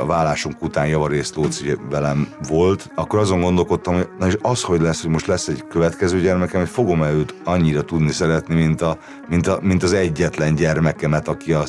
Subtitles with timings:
[0.00, 4.80] a vállásunk után javarészt Lóci velem volt, akkor azon gondolkodtam, hogy na és az, hogy
[4.80, 8.98] lesz, hogy most lesz egy következő gyermekem, hogy fogom-e őt annyira tudni szeretni, mint, a,
[9.28, 11.64] mint, a, mint az egyetlen gyermekemet, aki a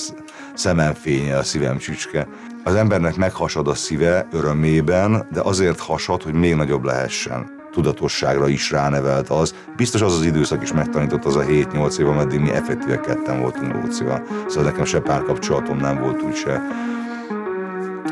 [0.54, 2.28] szemem fénye, a szívem csücske.
[2.64, 8.72] Az embernek meghasad a szíve örömében, de azért hasad, hogy még nagyobb lehessen tudatosságra is
[8.72, 9.56] ránevelt az.
[9.76, 13.74] Biztos az az időszak is megtanított az a 7-8 év, ameddig mi effektíve ketten voltunk
[13.74, 14.24] Lócival.
[14.48, 16.36] Szóval nekem se párkapcsolatom nem volt úgy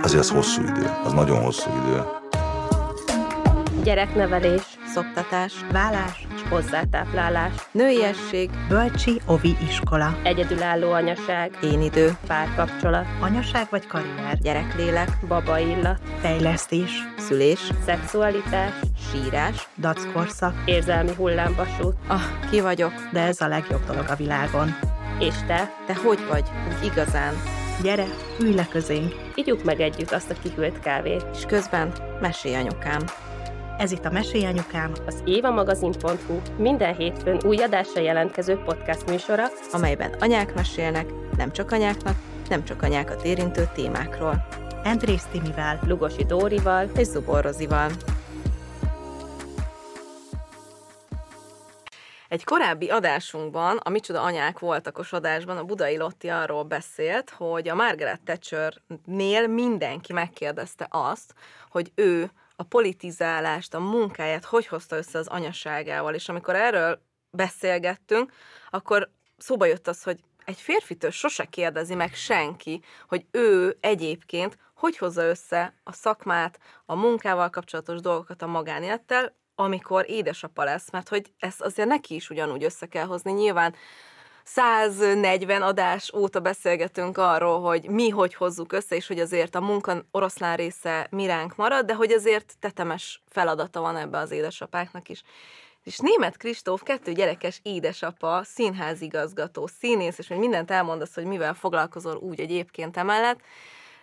[0.10, 2.04] Azért az hosszú idő, az nagyon hosszú idő.
[3.84, 4.62] Gyereknevelés,
[4.94, 13.88] szoktatás, vállás és hozzátáplálás, nőiesség, bölcsi, ovi iskola, egyedülálló anyaság, én idő, párkapcsolat, anyaság vagy
[13.88, 18.74] karrier, gyereklélek, baba illat, fejlesztés, szülés, szexualitás,
[19.12, 21.96] sírás, dackorszak, érzelmi hullámvasút.
[22.08, 22.22] Ah,
[22.52, 24.76] ki vagyok, de ez a legjobb dolog a világon.
[25.20, 25.72] És te?
[25.88, 26.44] Te hogy vagy?
[26.68, 27.59] Úgy igazán?
[27.84, 28.06] Gyere,
[28.40, 29.16] ülj le közénk.
[29.36, 31.26] Igyuk meg együtt azt a kihűlt kávét.
[31.34, 33.02] És közben mesélj anyukám.
[33.78, 40.14] Ez itt a Mesélj Anyukám, az évamagazin.hu minden hétfőn új adásra jelentkező podcast műsora, amelyben
[40.20, 41.06] anyák mesélnek,
[41.38, 42.16] nem csak anyáknak,
[42.50, 44.48] nem csak anyákat érintő témákról.
[44.84, 47.92] Andrész Timivel, Lugosi Dórival és Zubor Rozival.
[52.30, 57.76] Egy korábbi adásunkban, a Micsoda Anyák voltakos adásban a Budai Lotti arról beszélt, hogy a
[57.76, 61.34] Margaret Thatcher-nél mindenki megkérdezte azt,
[61.70, 68.32] hogy ő a politizálást, a munkáját hogy hozta össze az anyaságával, és amikor erről beszélgettünk,
[68.70, 74.98] akkor szóba jött az, hogy egy férfitől sose kérdezi meg senki, hogy ő egyébként hogy
[74.98, 81.32] hozza össze a szakmát, a munkával kapcsolatos dolgokat a magánélettel, amikor édesapa lesz, mert hogy
[81.40, 83.32] ezt azért neki is ugyanúgy össze kell hozni.
[83.32, 83.76] Nyilván
[84.44, 90.06] 140 adás óta beszélgetünk arról, hogy mi hogy hozzuk össze, és hogy azért a munka
[90.12, 95.24] oroszlán része miránk marad, de hogy azért tetemes feladata van ebbe az édesapáknak is.
[95.84, 102.16] És német Kristóf, kettő gyerekes édesapa, színházigazgató, színész, és hogy mindent elmondasz, hogy mivel foglalkozol
[102.16, 103.40] úgy egyébként emellett,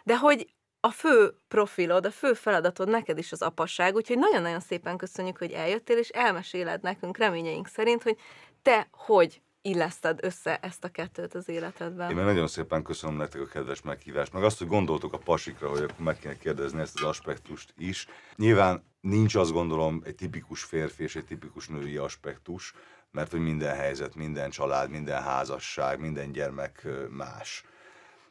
[0.02, 0.46] de hogy
[0.86, 5.52] a fő profilod, a fő feladatod neked is az apasság, úgyhogy nagyon-nagyon szépen köszönjük, hogy
[5.52, 8.16] eljöttél, és elmeséled nekünk reményeink szerint, hogy
[8.62, 12.10] te hogy illeszted össze ezt a kettőt az életedben.
[12.10, 15.82] Én nagyon szépen köszönöm nektek a kedves meghívást, meg azt, hogy gondoltok a pasikra, hogy
[15.82, 18.06] akkor meg kéne kérdezni ezt az aspektust is.
[18.36, 22.74] Nyilván nincs azt gondolom egy tipikus férfi és egy tipikus női aspektus,
[23.10, 27.64] mert hogy minden helyzet, minden család, minden házasság, minden gyermek más.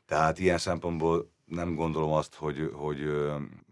[0.06, 3.09] Tehát ilyen szempontból nem gondolom azt, hogy, hogy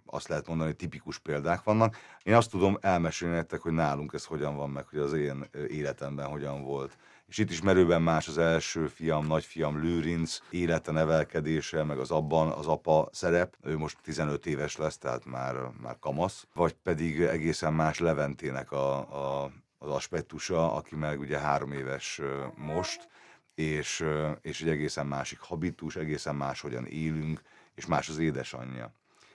[0.06, 1.98] azt lehet mondani, hogy tipikus példák vannak.
[2.24, 6.28] Én azt tudom elmesélni nektek, hogy nálunk ez hogyan van meg, hogy az én életemben
[6.28, 6.98] hogyan volt.
[7.28, 12.52] És itt is merőben más az első fiam, nagyfiam Lőrinc élete, nevelkedése, meg az abban
[12.52, 13.56] az apa szerep.
[13.62, 16.48] Ő most 15 éves lesz, tehát már, már kamasz.
[16.54, 22.22] Vagy pedig egészen más Leventének a, a, az aspektusa, aki meg ugye három éves
[22.56, 23.08] most,
[23.56, 24.06] és,
[24.42, 27.42] és egy egészen másik habitus, egészen máshogyan élünk,
[27.76, 28.94] és más az édesanyja.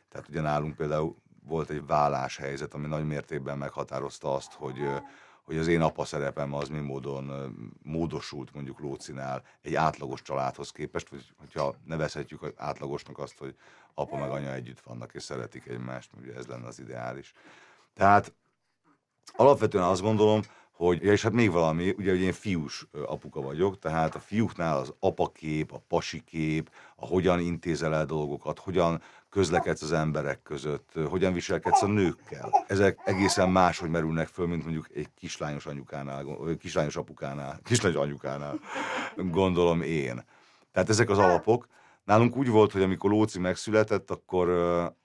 [0.09, 1.17] Tehát ugye nálunk például
[1.49, 4.89] volt egy válláshelyzet, ami nagy mértékben meghatározta azt, hogy,
[5.43, 11.09] hogy az én apa szerepem az mi módon módosult mondjuk Lócinál egy átlagos családhoz képest,
[11.09, 13.57] vagy hogyha nevezhetjük átlagosnak azt, hogy
[13.95, 17.33] apa meg anya együtt vannak és szeretik egymást, ugye ez lenne az ideális.
[17.95, 18.33] Tehát
[19.37, 20.41] alapvetően azt gondolom,
[20.79, 24.77] hogy, ja, és hát még valami, ugye hogy én fiús apuka vagyok, tehát a fiúknál
[24.77, 31.33] az apakép, a pasikép, a hogyan intézel el dolgokat, hogyan közlekedsz az emberek között, hogyan
[31.33, 32.65] viselkedsz a nőkkel.
[32.67, 36.25] Ezek egészen máshogy merülnek föl, mint mondjuk egy kislányos anyukánál,
[36.59, 38.61] kislányos apukánál, kislányos anyukánál,
[39.17, 40.25] gondolom én.
[40.73, 41.69] Tehát ezek az alapok.
[42.09, 44.47] Nálunk úgy volt, hogy amikor Lóci megszületett, akkor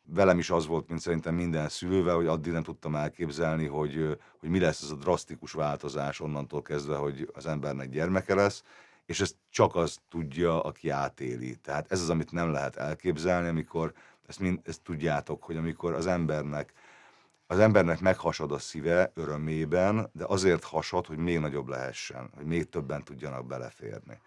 [0.06, 4.50] velem is az volt, mint szerintem minden szülővel, hogy addig nem tudtam elképzelni, hogy, hogy
[4.50, 8.64] mi lesz ez a drasztikus változás onnantól kezdve, hogy az embernek gyermeke lesz,
[9.06, 11.56] és ezt csak az tudja, aki átéli.
[11.56, 13.94] Tehát ez az, amit nem lehet elképzelni, amikor
[14.28, 16.74] ezt, mind, ezt tudjátok, hogy amikor az embernek
[17.48, 22.70] az embernek meghasad a szíve örömében, de azért hasad, hogy még nagyobb lehessen, hogy még
[22.70, 24.20] többen tudjanak beleférni.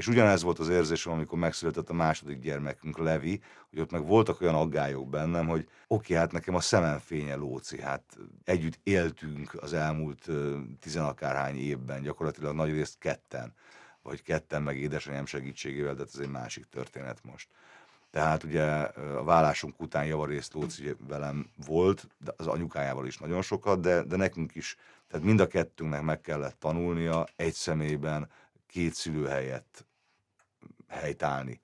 [0.00, 4.40] És ugyanez volt az érzésem, amikor megszületett a második gyermekünk, Levi, hogy ott meg voltak
[4.40, 8.02] olyan aggályok bennem, hogy oké, hát nekem a szemem fénye Lóci, hát
[8.44, 10.28] együtt éltünk az elmúlt
[10.80, 13.54] tizenakárhány évben, gyakorlatilag nagy részt ketten,
[14.02, 17.48] vagy ketten meg édesanyám segítségével, de ez egy másik történet most.
[18.10, 23.80] Tehát ugye a vállásunk után javarészt Lóci velem volt, de az anyukájával is nagyon sokat,
[23.80, 24.76] de, de nekünk is,
[25.08, 28.28] tehát mind a kettőnknek meg kellett tanulnia egy személyben
[28.66, 29.88] két szülő helyett
[30.90, 31.60] helytállni.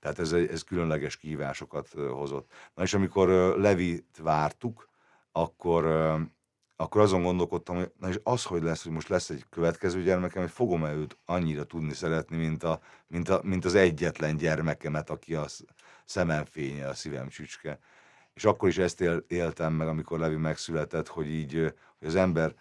[0.00, 2.52] Tehát ez, ez különleges kihívásokat hozott.
[2.74, 3.28] Na és amikor
[3.58, 4.88] Levit vártuk,
[5.32, 5.84] akkor,
[6.76, 10.42] akkor azon gondolkodtam, hogy na és az, hogy lesz, hogy most lesz egy következő gyermekem,
[10.42, 15.34] hogy fogom-e őt annyira tudni szeretni, mint, a, mint, a, mint az egyetlen gyermekemet, aki
[15.34, 15.46] a
[16.04, 17.78] szemem fénye, a szívem csücske.
[18.34, 22.54] És akkor is ezt él, éltem meg, amikor Levi megszületett, hogy így hogy az ember,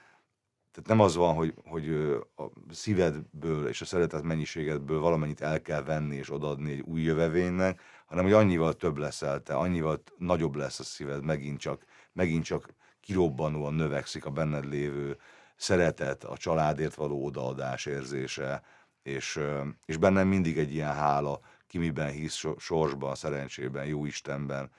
[0.71, 1.89] tehát nem az van, hogy, hogy
[2.35, 7.81] a szívedből és a szeretet mennyiségedből valamennyit el kell venni és odaadni egy új jövevénynek,
[8.05, 12.73] hanem hogy annyival több leszel te, annyival nagyobb lesz a szíved, megint csak, megint csak
[13.01, 15.17] kirobbanóan növekszik a benned lévő
[15.55, 18.63] szeretet, a családért való odaadás érzése,
[19.03, 19.39] és,
[19.85, 24.71] és bennem mindig egy ilyen hála, ki miben hisz sorsban, szerencsében, jó Istenben,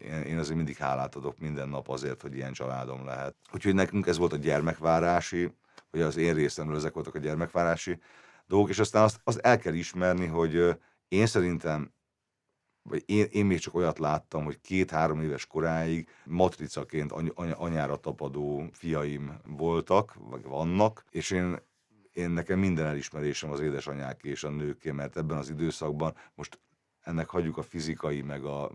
[0.00, 3.34] én azért mindig hálát adok minden nap azért, hogy ilyen családom lehet.
[3.52, 5.52] Úgyhogy nekünk ez volt a gyermekvárási,
[5.90, 7.98] vagy az én részemről ezek voltak a gyermekvárási
[8.46, 11.92] dolgok, és aztán azt, azt el kell ismerni, hogy én szerintem
[12.82, 17.96] vagy én, én még csak olyat láttam, hogy két-három éves koráig matricaként any, any, anyára
[17.96, 21.58] tapadó fiaim voltak, vagy vannak, és én,
[22.12, 26.58] én nekem minden elismerésem az édesanyák és a nőké, mert ebben az időszakban most
[27.02, 28.70] ennek hagyjuk a fizikai, meg a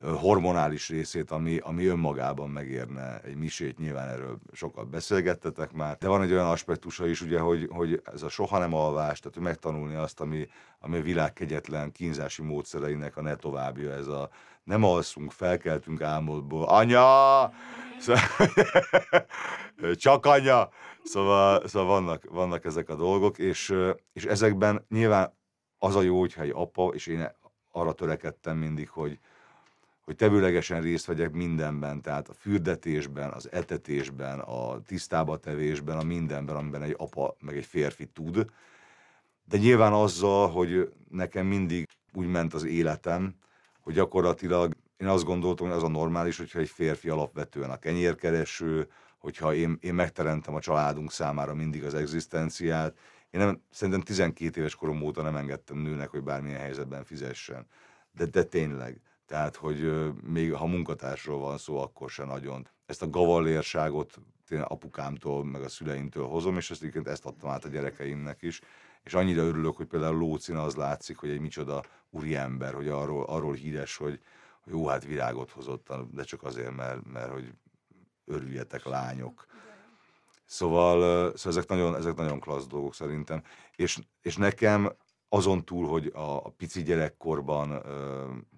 [0.00, 6.22] hormonális részét, ami, ami önmagában megérne egy misét, nyilván erről sokat beszélgettetek már, de van
[6.22, 9.94] egy olyan aspektusa is, ugye, hogy, hogy ez a soha nem alvás, tehát hogy megtanulni
[9.94, 14.30] azt, ami, ami a világ kegyetlen kínzási módszereinek a ne továbbja, ez a
[14.64, 17.52] nem alszunk, felkeltünk álmodból, anya!
[19.94, 20.68] Csak anya!
[21.02, 23.74] Szóval, szóval vannak, vannak ezek a dolgok, és,
[24.12, 25.34] és ezekben nyilván
[25.78, 27.28] az a jó, hogyha egy apa, és én
[27.76, 29.18] arra törekedtem mindig, hogy,
[30.04, 36.56] hogy tevőlegesen részt vegyek mindenben, tehát a fürdetésben, az etetésben, a tisztába tevésben, a mindenben,
[36.56, 38.50] amiben egy apa meg egy férfi tud.
[39.44, 43.34] De nyilván azzal, hogy nekem mindig úgy ment az életem,
[43.80, 48.88] hogy gyakorlatilag én azt gondoltam, hogy az a normális, hogyha egy férfi alapvetően a kenyérkereső,
[49.18, 52.96] hogyha én, én megteremtem a családunk számára mindig az egzisztenciát,
[53.30, 57.66] én nem, szerintem 12 éves korom óta nem engedtem nőnek, hogy bármilyen helyzetben fizessen.
[58.12, 59.00] De, de tényleg.
[59.26, 62.68] Tehát, hogy még ha munkatársról van szó, akkor se nagyon.
[62.86, 64.20] Ezt a gavallérságot
[64.50, 68.60] apukámtól, meg a szüleimtől hozom, és ezt egyébként ezt adtam át a gyerekeimnek is.
[69.02, 73.54] És annyira örülök, hogy például Lócin az látszik, hogy egy micsoda úriember, hogy arról, arról
[73.54, 74.20] híres, hogy,
[74.60, 77.52] hogy jó, hát virágot hozott, de csak azért, mert, mert hogy
[78.24, 79.46] örüljetek lányok.
[80.46, 81.00] Szóval,
[81.36, 83.42] szóval ezek, nagyon, ezek nagyon klassz dolgok szerintem.
[83.76, 84.92] És, és nekem
[85.28, 87.82] azon túl, hogy a, a pici gyerekkorban uh,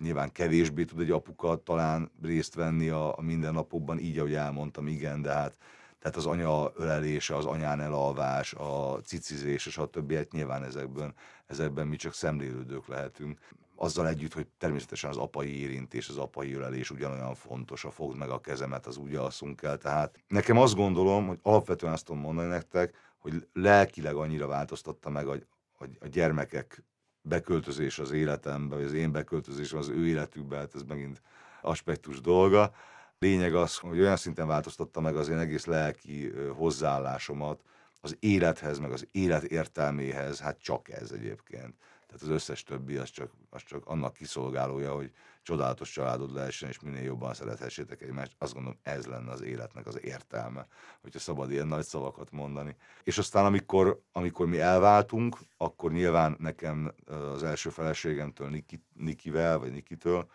[0.02, 5.22] nyilván kevésbé tud egy apuka talán részt venni a, a mindennapokban, így, ahogy elmondtam, igen,
[5.22, 5.58] de hát
[5.98, 11.14] tehát az anya ölelése, az anyán elalvás, a cicizés és a többi, hát nyilván ezekben,
[11.46, 13.38] ezekben mi csak szemlélődők lehetünk
[13.78, 18.30] azzal együtt, hogy természetesen az apai érintés, az apai ölelés ugyanolyan fontos, a fogd meg
[18.30, 19.78] a kezemet, az úgy alszunk el.
[19.78, 25.28] Tehát nekem azt gondolom, hogy alapvetően azt tudom mondani nektek, hogy lelkileg annyira változtatta meg
[25.28, 25.32] a,
[25.78, 26.84] a, a gyermekek
[27.22, 31.22] beköltözés az életembe, vagy az én beköltözésem az ő életükbe, hát ez megint
[31.62, 32.72] aspektus dolga.
[33.18, 37.62] Lényeg az, hogy olyan szinten változtatta meg az én egész lelki hozzáállásomat
[38.00, 41.74] az élethez, meg az élet értelméhez, hát csak ez egyébként.
[42.08, 45.12] Tehát az összes többi az csak, az csak annak kiszolgálója, hogy
[45.42, 48.34] csodálatos családod lehessen, és minél jobban szerethessétek egymást.
[48.38, 50.66] Azt gondolom, ez lenne az életnek az értelme,
[51.00, 52.76] hogyha szabad ilyen nagy szavakat mondani.
[53.02, 59.72] És aztán, amikor, amikor mi elváltunk, akkor nyilván nekem az első feleségemtől, Niki, Nikivel, vagy
[59.72, 60.30] Nikitől,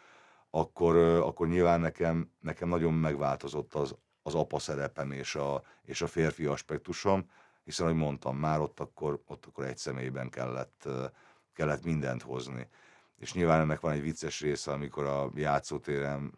[0.50, 6.08] akkor, akkor nyilván nekem, nekem nagyon megváltozott az, az apa szerepem és a, és a
[6.08, 7.30] férfi aspektusom,
[7.64, 10.88] hiszen, ahogy mondtam, már ott akkor, ott akkor egy személyben kellett
[11.54, 12.68] kellett mindent hozni.
[13.20, 16.34] És nyilván ennek van egy vicces része, amikor a játszótéren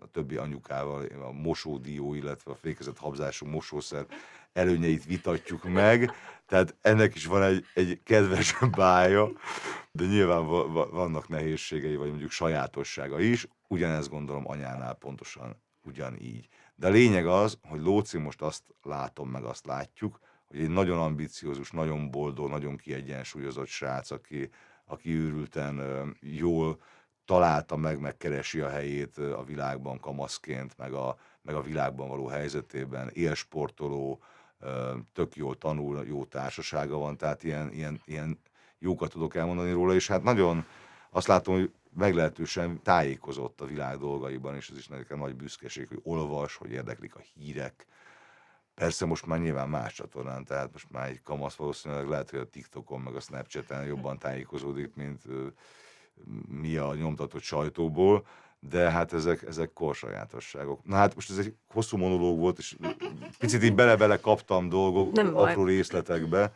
[0.00, 4.06] a többi anyukával a mosódió, illetve a fékezett habzású mosószer
[4.52, 6.10] előnyeit vitatjuk meg.
[6.46, 9.30] Tehát ennek is van egy, egy kedves bája,
[9.92, 10.46] de nyilván
[10.90, 13.46] vannak nehézségei, vagy mondjuk sajátossága is.
[13.68, 16.48] Ugyanezt gondolom anyánál pontosan ugyanígy.
[16.74, 20.98] De a lényeg az, hogy Lóci most azt látom, meg azt látjuk, hogy egy nagyon
[20.98, 24.50] ambiciózus, nagyon boldog, nagyon kiegyensúlyozott srác, aki,
[24.84, 25.80] aki őrülten
[26.20, 26.78] jól
[27.24, 33.10] találta meg, megkeresi a helyét a világban kamaszként, meg a, meg a világban való helyzetében,
[33.12, 34.20] élsportoló,
[35.12, 38.38] tök jól tanul, jó társasága van, tehát ilyen, ilyen, ilyen
[38.78, 40.64] jókat tudok elmondani róla, és hát nagyon
[41.10, 46.00] azt látom, hogy meglehetősen tájékozott a világ dolgaiban, és ez is nekem nagy büszkeség, hogy
[46.02, 47.86] olvas, hogy érdeklik a hírek,
[48.76, 52.48] Persze most már nyilván más csatornán, tehát most már egy kamasz valószínűleg lehet, hogy a
[52.48, 55.22] TikTokon meg a Snapchaten jobban tájékozódik, mint,
[56.48, 58.26] mi a nyomtatott sajtóból,
[58.60, 60.84] de hát ezek, ezek korsajátosságok.
[60.84, 62.76] Na hát most ez egy hosszú monológ volt, és
[63.38, 65.74] picit így bele-bele kaptam dolgok, Nem apró baj.
[65.74, 66.52] részletekbe,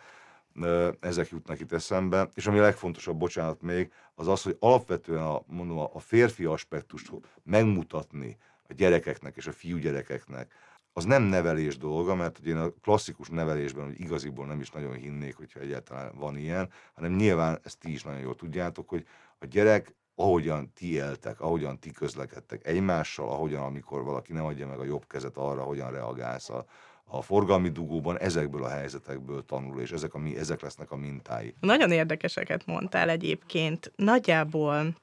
[1.01, 5.43] ezek jutnak itt eszembe, és ami a legfontosabb, bocsánat még, az az, hogy alapvetően a,
[5.47, 7.11] mondom, a férfi aspektust
[7.43, 8.37] megmutatni
[8.69, 10.55] a gyerekeknek és a fiúgyerekeknek,
[10.93, 14.95] az nem nevelés dolga, mert ugye én a klasszikus nevelésben, hogy igaziból nem is nagyon
[14.95, 19.07] hinnék, hogyha egyáltalán van ilyen, hanem nyilván ezt ti is nagyon jól tudjátok, hogy
[19.39, 24.79] a gyerek ahogyan ti éltek, ahogyan ti közlekedtek egymással, ahogyan amikor valaki nem adja meg
[24.79, 26.65] a jobb kezet arra, hogyan reagálsz a,
[27.05, 31.55] a forgalmi dugóban ezekből a helyzetekből tanul, és ezek, a, ezek lesznek a mintái.
[31.61, 33.93] Nagyon érdekeseket mondtál egyébként.
[33.97, 34.95] Nagyjából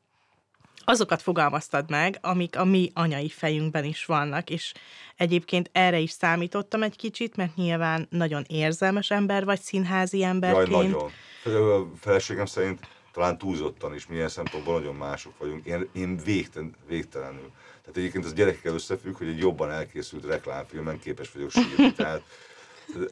[0.89, 4.73] azokat fogalmaztad meg, amik a mi anyai fejünkben is vannak, és
[5.15, 10.71] egyébként erre is számítottam egy kicsit, mert nyilván nagyon érzelmes ember vagy színházi emberként.
[10.71, 11.11] Jaj,
[11.43, 11.81] nagyon.
[11.81, 12.79] A feleségem szerint
[13.11, 15.65] talán túlzottan is, milyen szempontból nagyon mások vagyunk.
[15.65, 17.51] Én, én végtelen, végtelenül.
[17.81, 21.93] Tehát egyébként az gyerekekkel összefügg, hogy egy jobban elkészült reklámfilmen képes vagyok sírni.
[22.03, 22.21] Tehát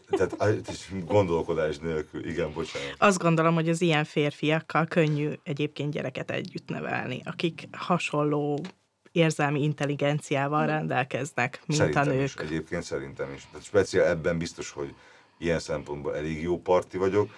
[0.10, 0.36] tehát
[1.05, 2.96] gondolkodás nélkül, igen, bocsánat.
[2.98, 8.62] Azt gondolom, hogy az ilyen férfiakkal könnyű egyébként gyereket együtt nevelni, akik hasonló
[9.12, 12.24] érzelmi intelligenciával rendelkeznek, mint szerintem a nők.
[12.24, 13.48] Is, egyébként szerintem is.
[13.51, 14.94] Tehát speciál ebben biztos, hogy
[15.38, 17.29] ilyen szempontból elég jó parti vagyok,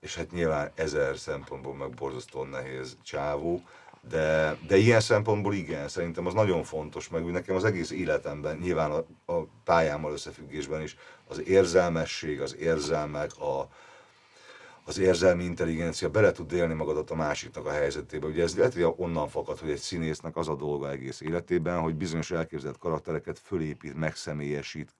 [0.00, 3.62] és hát nyilván ezer szempontból meg borzasztóan nehéz csávó,
[4.08, 8.90] de, de ilyen szempontból igen, szerintem az nagyon fontos, meg nekem az egész életemben, nyilván
[8.90, 10.96] a, a pályámmal összefüggésben is,
[11.28, 13.68] az érzelmesség, az érzelmek, a,
[14.84, 18.26] az érzelmi intelligencia, bele tud élni magadat a másiknak a helyzetébe.
[18.26, 21.94] Ugye ez lehet, hogy onnan fakad, hogy egy színésznek az a dolga egész életében, hogy
[21.94, 24.94] bizonyos elképzelt karaktereket fölépít, megszemélyesít,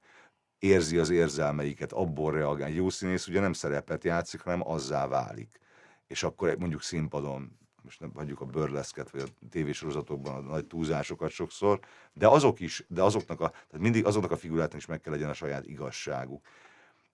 [0.59, 2.71] érzi az érzelmeiket, abból reagál.
[2.71, 5.61] Jó színész ugye nem szerepet játszik, hanem azzá válik.
[6.07, 11.31] És akkor mondjuk színpadon most nem hagyjuk a bőrleszket, vagy a tévésorozatokban a nagy túlzásokat
[11.31, 11.81] sokszor,
[12.13, 15.29] de azok is, de azoknak a, tehát mindig azoknak a figurátnak is meg kell legyen
[15.29, 16.47] a saját igazságuk.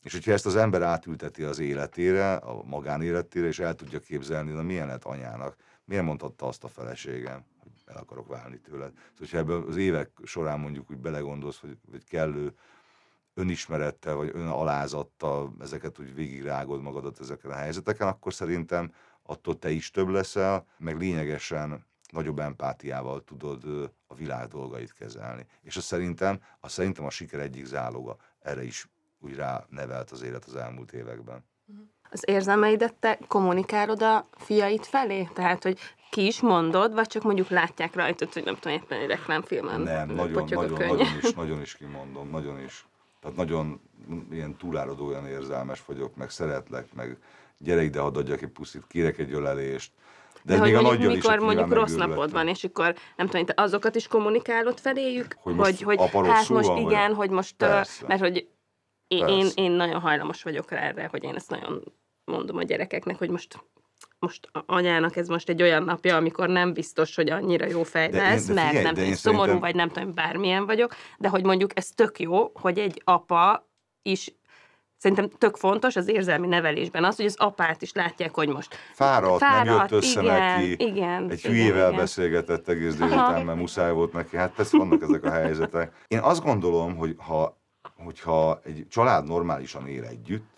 [0.02, 4.62] És hogyha ezt az ember átülteti az életére, a magánéletére, és el tudja képzelni, na
[4.62, 8.92] milyen lett anyának, miért mondhatta azt a feleségem, hogy el akarok válni tőled.
[8.92, 12.54] Szóval, hogyha ebből az évek során mondjuk úgy belegondolsz, hogy, hogy kellő
[13.34, 18.92] önismerettel, vagy önalázattal ezeket úgy végigrágod magadat ezeken a helyzeteken, akkor szerintem
[19.32, 25.46] attól te is több leszel, meg lényegesen nagyobb empátiával tudod a világ dolgait kezelni.
[25.62, 28.16] És azt szerintem, azt szerintem a siker egyik záloga.
[28.42, 28.88] Erre is
[29.20, 31.44] úgy rá nevelt az élet az elmúlt években.
[32.10, 35.28] Az érzelmeidet te kommunikálod a fiait felé?
[35.34, 35.78] Tehát, hogy
[36.10, 40.08] ki is mondod, vagy csak mondjuk látják rajtad, hogy nem tudom, éppen egy reklámfilmen Nem,
[40.08, 42.86] nagyon, nagyon, nagyon, is, nagyon is kimondom, nagyon is.
[43.20, 43.80] Tehát nagyon
[44.30, 47.18] ilyen túláradó olyan érzelmes vagyok, meg szeretlek, meg
[47.58, 49.92] gyere ide, hadd adjak egy puszit, kérek egy ölelést.
[50.44, 53.26] De, De még hogy a mondjuk, mikor is mondjuk rossz napod van, és akkor nem
[53.26, 55.36] tudom, te azokat is kommunikálod feléjük?
[55.38, 57.16] Hogy, most hogy, hogy hát most van, igen, vagy...
[57.16, 58.06] hogy most, Persze.
[58.06, 58.48] mert hogy
[59.06, 61.92] én, én, én nagyon hajlamos vagyok rá erre, hogy én ezt nagyon
[62.24, 63.64] mondom a gyerekeknek, hogy most
[64.18, 68.18] most anyának ez most egy olyan napja, amikor nem biztos, hogy annyira jó fej de
[68.18, 69.60] lesz, én, de figyelj, mert nem tudom, szomorú szerintem...
[69.60, 73.68] vagy nem tudom, bármilyen vagyok, de hogy mondjuk ez tök jó, hogy egy apa
[74.02, 74.34] is
[75.02, 79.38] szerintem tök fontos az érzelmi nevelésben az, hogy az apát is látják, hogy most fáradt,
[79.38, 82.00] fáradt nem jött össze igen, neki, igen, egy igen, hülyével igen.
[82.00, 84.36] beszélgetett egész délután, mert muszáj volt neki.
[84.36, 85.92] Hát persze vannak ezek a helyzetek.
[86.08, 87.56] Én azt gondolom, hogy ha,
[88.04, 90.50] hogyha egy család normálisan él együtt,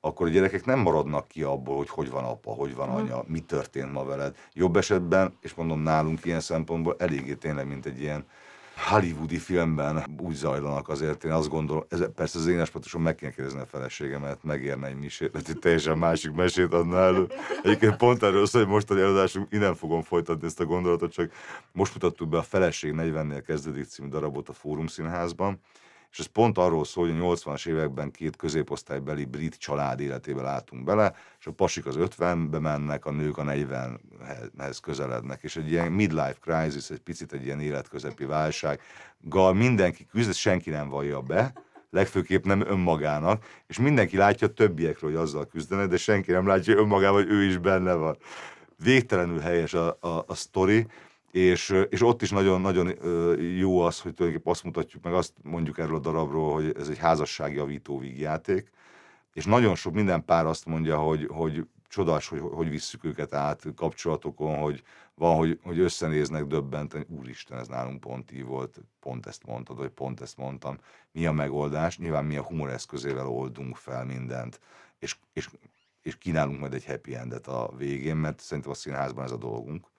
[0.00, 3.40] akkor a gyerekek nem maradnak ki abból, hogy hogy van apa, hogy van anya, mi
[3.40, 4.36] történt ma veled.
[4.52, 8.26] Jobb esetben, és mondom nálunk ilyen szempontból eléggé tényleg, mint egy ilyen
[8.76, 13.32] hollywoodi filmben úgy zajlanak azért, én azt gondolom, ez, persze az én aspektuson meg kéne
[13.32, 17.26] kérdezni a feleségemet, megérne egy misét, mert egy teljesen másik mesét adna elő.
[17.62, 21.32] Egyébként pont erről szól, hogy mostani előadásunk, innen fogom folytatni ezt a gondolatot, csak
[21.72, 25.60] most mutattuk be a Feleség 40-nél kezdődik című darabot a Fórum Színházban,
[26.12, 30.84] és ez pont arról szól, hogy a 80-as években két középosztálybeli brit család életébe látunk
[30.84, 35.92] bele, és a pasik az 50-be mennek, a nők a 40-hez közelednek, és egy ilyen
[35.92, 38.80] midlife crisis, egy picit egy ilyen életközepi válság,
[39.20, 41.52] gal mindenki küzd, senki nem vallja be,
[41.90, 47.22] legfőképp nem önmagának, és mindenki látja többiekről, hogy azzal küzdenek, de senki nem látja önmagával,
[47.22, 48.16] hogy ő is benne van.
[48.82, 50.86] Végtelenül helyes a, a, a sztori,
[51.32, 52.94] és, és ott is nagyon-nagyon
[53.38, 56.98] jó az, hogy tulajdonképpen azt mutatjuk meg, azt mondjuk erről a darabról, hogy ez egy
[56.98, 58.70] házasságjavító vígjáték,
[59.32, 63.64] és nagyon sok minden pár azt mondja, hogy, hogy csodás, hogy hogy visszük őket át
[63.76, 64.82] kapcsolatokon, hogy
[65.14, 69.90] van, hogy, hogy összenéznek döbbenten, úristen, ez nálunk pont így volt, pont ezt mondtad, vagy
[69.90, 70.78] pont ezt mondtam.
[71.12, 71.98] Mi a megoldás?
[71.98, 74.60] Nyilván mi a humor eszközével oldunk fel mindent,
[74.98, 75.48] és, és,
[76.02, 79.91] és kínálunk majd egy happy endet a végén, mert szerintem a színházban ez a dolgunk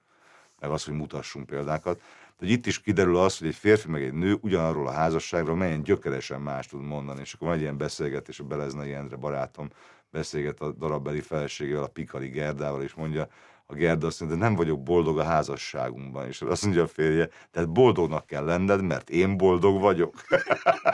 [0.64, 2.02] meg az, hogy mutassunk példákat.
[2.40, 5.84] De itt is kiderül az, hogy egy férfi meg egy nő ugyanarról a házasságról melyen
[5.84, 7.20] gyökeresen más tud mondani.
[7.20, 9.70] És akkor van egy ilyen beszélgetés, a Beleznai Endre barátom
[10.12, 13.28] beszélget a darabbeli feleségével, a Pikali Gerdával, és mondja,
[13.66, 16.28] a Gerda azt mondja, de nem vagyok boldog a házasságunkban.
[16.28, 20.16] És azt mondja a férje, tehát boldognak kell lenned, mert én boldog vagyok.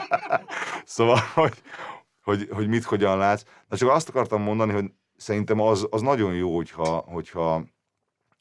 [0.84, 1.62] szóval, hogy,
[2.22, 3.44] hogy, hogy mit hogyan látsz.
[3.68, 7.64] De csak azt akartam mondani, hogy szerintem az, az nagyon jó, hogyha, hogyha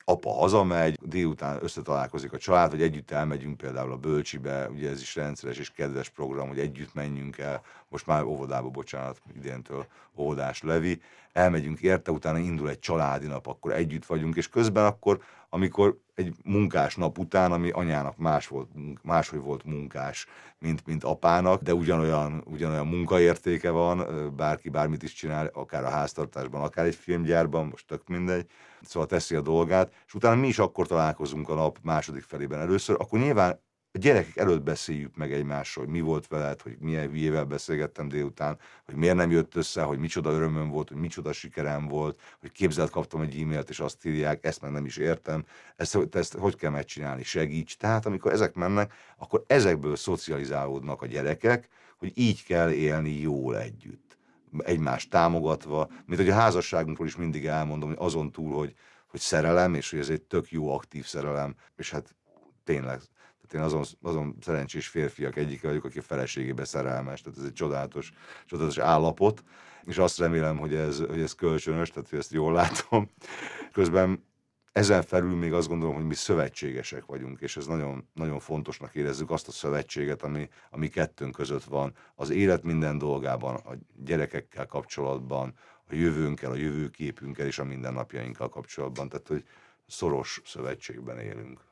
[0.10, 5.16] apa hazamegy, délután összetalálkozik a család, vagy együtt elmegyünk például a bölcsibe, ugye ez is
[5.16, 9.86] rendszeres és kedves program, hogy együtt menjünk el, most már óvodába, bocsánat, idéntől
[10.16, 11.01] óvodás Levi,
[11.34, 16.34] elmegyünk érte, utána indul egy családi nap, akkor együtt vagyunk, és közben akkor, amikor egy
[16.44, 18.70] munkás nap után, ami anyának más volt,
[19.01, 20.27] máshogy volt munkás,
[20.60, 26.62] mint, mint apának, de ugyanolyan, ugyanolyan munkaértéke van, bárki bármit is csinál, akár a háztartásban,
[26.62, 28.50] akár egy filmgyárban, most tök mindegy,
[28.82, 32.96] szóval teszi a dolgát, és utána mi is akkor találkozunk a nap második felében először,
[33.00, 33.60] akkor nyilván
[33.91, 38.60] a gyerekek előtt beszéljük meg egymással, hogy mi volt veled, hogy milyen hülyével beszélgettem délután,
[38.86, 42.89] hogy miért nem jött össze, hogy micsoda örömöm volt, hogy micsoda sikerem volt, hogy képzelt
[42.89, 46.72] kaptam egy e-mailt, és azt írják, ezt meg nem is értem, ezt, ezt hogy kell
[46.72, 47.77] megcsinálni, segíts.
[47.77, 51.67] Tehát amikor ezek mennek, akkor ezekből szocializálódnak a gyerekek,
[51.98, 54.17] hogy így kell élni jól együtt.
[54.58, 58.75] Egymást támogatva, mint hogy a házasságunkról is mindig elmondom, hogy azon túl, hogy,
[59.08, 62.15] hogy szerelem, és hogy ez egy tök jó aktív szerelem, és hát
[62.63, 63.01] tényleg
[63.53, 68.12] én azon, azon szerencsés férfiak egyike vagyok, aki a feleségébe szerelmes, tehát ez egy csodálatos,
[68.46, 69.44] csodálatos állapot,
[69.84, 73.10] és azt remélem, hogy ez, hogy ez kölcsönös, tehát hogy ezt jól látom.
[73.72, 74.27] Közben
[74.72, 79.32] ezen felül még azt gondolom, hogy mi szövetségesek vagyunk, és ez nagyon, nagyon fontosnak érezzük
[79.32, 85.53] azt a szövetséget, ami, ami kettőnk között van, az élet minden dolgában, a gyerekekkel kapcsolatban,
[85.89, 89.46] a jövőnkkel, a jövőképünkkel és a mindennapjainkkal kapcsolatban, tehát hogy
[89.88, 91.69] szoros szövetségben élünk.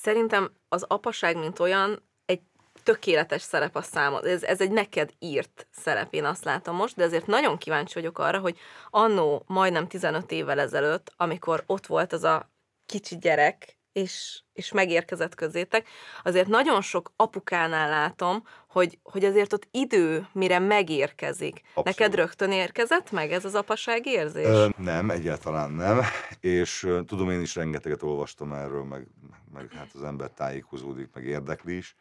[0.00, 2.40] Szerintem az apaság, mint olyan, egy
[2.82, 4.24] tökéletes szerep a számod.
[4.24, 8.18] Ez, ez egy neked írt szerep, én azt látom most, de azért nagyon kíváncsi vagyok
[8.18, 8.58] arra, hogy
[8.90, 12.52] annó majdnem 15 évvel ezelőtt, amikor ott volt az a
[12.86, 15.88] kicsi gyerek, és, és megérkezett közétek,
[16.22, 21.60] azért nagyon sok apukánál látom, hogy, hogy azért ott idő, mire megérkezik.
[21.64, 21.84] Abszolút.
[21.84, 24.46] Neked rögtön érkezett meg ez az apaság érzés?
[24.46, 26.00] Ö, nem, egyáltalán nem,
[26.40, 29.06] és uh, tudom, én is rengeteget olvastam erről, meg,
[29.52, 31.96] meg hát az ember tájékozódik, meg érdekli is,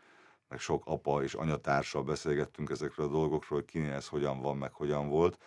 [0.50, 4.74] meg sok apa és anyatársal beszélgettünk ezekről a dolgokról, hogy kinél ez hogyan van, meg
[4.74, 5.38] hogyan volt.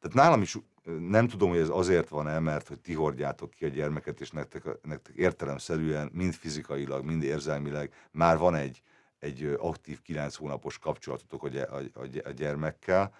[0.00, 3.68] Tehát nálam is nem tudom, hogy ez azért van-e, mert hogy ti hordjátok ki a
[3.68, 8.82] gyermeket, és nektek, nektek értelemszerűen mind fizikailag, mind érzelmileg már van egy,
[9.18, 13.14] egy aktív kilenc hónapos kapcsolatotok a, a, a gyermekkel,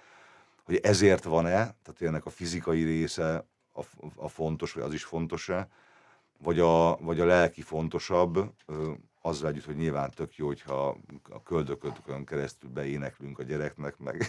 [0.63, 3.83] hogy ezért van-e, tehát ennek a fizikai része a,
[4.17, 5.69] a fontos, vagy az is fontos-e,
[6.39, 8.53] vagy a, vagy a lelki fontosabb,
[9.23, 10.97] azzal együtt, hogy nyilván tök jó, hogyha
[11.31, 14.27] a köldökötökön keresztül beéneklünk a gyereknek, meg,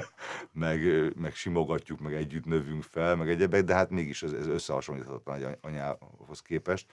[0.52, 0.80] meg,
[1.16, 5.58] meg simogatjuk, meg együtt növünk fel, meg egyebek, de hát mégis ez, ez összehasonlíthatatlan egy
[5.60, 6.86] anyához képest.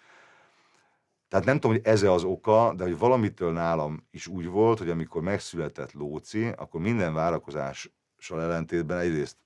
[1.28, 4.90] Tehát nem tudom, hogy ez az oka, de hogy valamitől nálam is úgy volt, hogy
[4.90, 9.38] amikor megszületett Lóci, akkor minden várakozással ellentétben egyrészt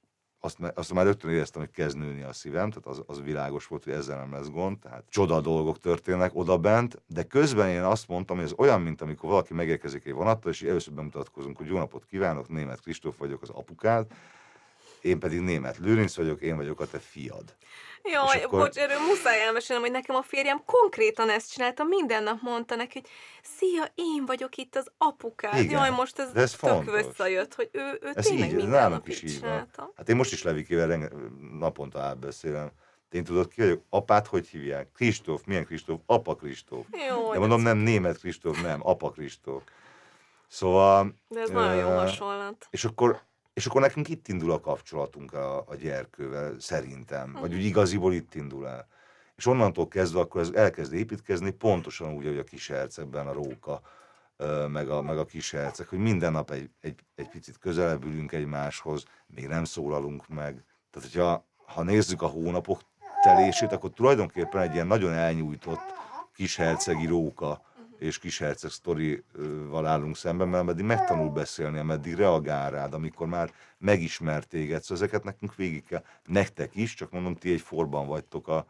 [0.45, 3.83] azt, azt már rögtön éreztem, hogy kezd nőni a szívem, tehát az, az világos volt,
[3.83, 8.07] hogy ezzel nem lesz gond, tehát csoda dolgok történnek oda bent, de közben én azt
[8.07, 11.77] mondtam, hogy ez olyan, mint amikor valaki megérkezik egy vonattal, és először bemutatkozunk, hogy jó
[11.77, 14.07] napot kívánok, német Kristóf vagyok, az apukád,
[15.01, 17.55] én pedig német Lőrinc vagyok, én vagyok a te fiad.
[18.03, 18.59] Jaj, akkor...
[18.59, 22.99] bocs, erről muszáj elmesélnem, hogy nekem a férjem konkrétan ezt csinálta, minden nap mondta neki,
[22.99, 23.09] hogy
[23.43, 25.59] szia, én vagyok itt az apukád.
[25.59, 27.05] Igen, Jaj, most ez, ez tök fontos.
[27.05, 29.91] visszajött, hogy ő, ő ez tényleg így, minden nap is így csinálta.
[29.95, 31.09] Hát én most is Levikével
[31.59, 32.71] naponta átbeszélem.
[33.11, 33.83] Én tudod ki vagyok?
[33.89, 34.91] Apát hogy hívják?
[34.91, 35.99] Kristóf, milyen Kristóf?
[36.05, 36.85] Apa Kristóf.
[37.09, 39.63] Jó, De mondom, nem német Kristóf, nem, apa Kristóf.
[40.47, 41.15] Szóval...
[41.27, 42.67] De ez uh, nagyon jó hasonlat.
[42.69, 43.21] És akkor
[43.53, 47.37] és akkor nekünk itt indul a kapcsolatunk a, a gyerkővel, szerintem.
[47.41, 48.87] Vagy úgy igaziból itt indul el.
[49.35, 53.81] És onnantól kezdve akkor ez elkezd építkezni, pontosan úgy, hogy a kis hercegben a róka,
[54.67, 58.31] meg a, meg a kis herceg, hogy minden nap egy, egy, egy picit közelebb ülünk
[58.31, 60.63] egymáshoz, még nem szólalunk meg.
[60.91, 62.79] Tehát, hogyha ha nézzük a hónapok
[63.21, 65.93] telését, akkor tulajdonképpen egy ilyen nagyon elnyújtott
[66.33, 67.61] kis hercegi róka
[68.03, 74.47] és kisherceg sztorival állunk szemben, mert ameddig megtanul beszélni, ameddig reagál rád, amikor már megismert
[74.47, 78.65] téged, szóval ezeket nekünk végig kell, nektek is, csak mondom, ti egy forban vagytok a,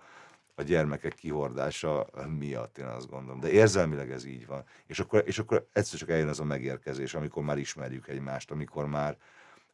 [0.55, 2.07] a gyermekek kihordása
[2.39, 3.39] miatt, én azt gondolom.
[3.39, 4.63] De érzelmileg ez így van.
[4.85, 8.85] És akkor, és akkor egyszer csak eljön ez a megérkezés, amikor már ismerjük egymást, amikor
[8.85, 9.17] már,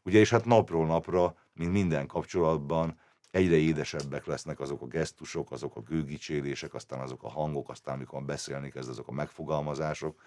[0.03, 2.99] ugye, és hát napról napra, mint minden kapcsolatban,
[3.31, 8.23] egyre édesebbek lesznek azok a gesztusok, azok a gőgicsélések, aztán azok a hangok, aztán amikor
[8.23, 10.21] beszélni kezd, azok a megfogalmazások.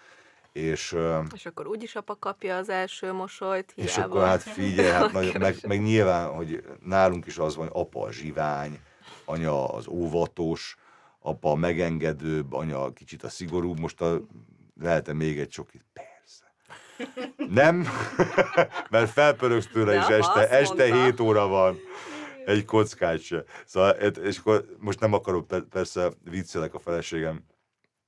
[0.51, 0.95] És,
[1.33, 3.89] és akkor úgyis apa kapja az első mosolyt, hiába.
[3.89, 7.81] És akkor hát figyelj, hát nagy, meg, meg, nyilván, hogy nálunk is az van, hogy
[7.81, 8.79] apa a zsivány,
[9.25, 10.77] anya az óvatos,
[11.19, 14.21] apa a megengedőbb, anya kicsit a szigorúbb, most a,
[14.81, 15.85] lehet-e még egy csokit?
[15.93, 16.53] Persze.
[17.49, 17.87] Nem,
[18.89, 21.79] mert felpörögsz tőle, és este, este 7 óra van
[22.45, 23.43] egy kockát se.
[23.65, 23.91] Szóval,
[24.23, 27.45] és akkor most nem akarok, persze viccelek a feleségem,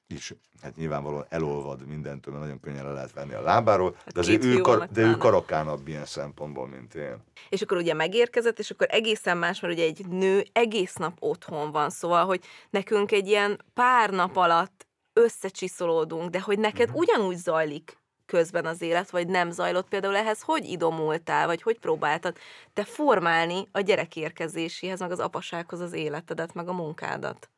[0.07, 4.19] is, hát nyilvánvalóan elolvad mindentől, mert nagyon könnyen le lehet venni a lábáról, hát de
[4.19, 7.17] azért ő, kar, de ő karakánabb ilyen szempontból, mint én.
[7.49, 11.71] És akkor ugye megérkezett, és akkor egészen más, mert ugye egy nő egész nap otthon
[11.71, 16.93] van, szóval, hogy nekünk egy ilyen pár nap alatt összecsiszolódunk, de hogy neked mm.
[16.93, 22.37] ugyanúgy zajlik közben az élet, vagy nem zajlott például ehhez, hogy idomultál, vagy hogy próbáltad
[22.73, 27.49] te formálni a gyerek érkezéséhez, meg az apasághoz az életedet, meg a munkádat?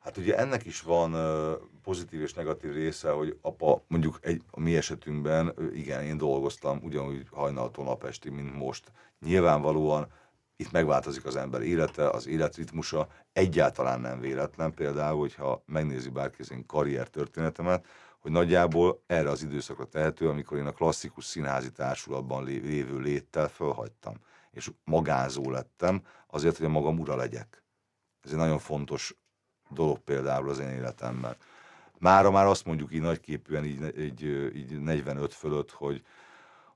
[0.00, 1.14] Hát ugye ennek is van
[1.82, 7.26] pozitív és negatív része, hogy apa, mondjuk egy, a mi esetünkben, igen, én dolgoztam ugyanúgy
[7.30, 8.92] hajnaltól napesti, mint most.
[9.20, 10.06] Nyilvánvalóan
[10.56, 16.52] itt megváltozik az ember élete, az életritmusa, egyáltalán nem véletlen például, hogyha megnézi bárki az
[16.52, 17.86] én karrier történetemet,
[18.26, 24.14] hogy nagyjából erre az időszakra tehető, amikor én a klasszikus színházi társulatban lévő léttel fölhagytam,
[24.50, 27.62] és magázó lettem, azért, hogy a magam ura legyek.
[28.22, 29.16] Ez egy nagyon fontos
[29.70, 31.36] dolog például az én életemben.
[31.98, 34.22] Mára már azt mondjuk így nagyképűen, így, így,
[34.56, 36.02] így 45 fölött, hogy,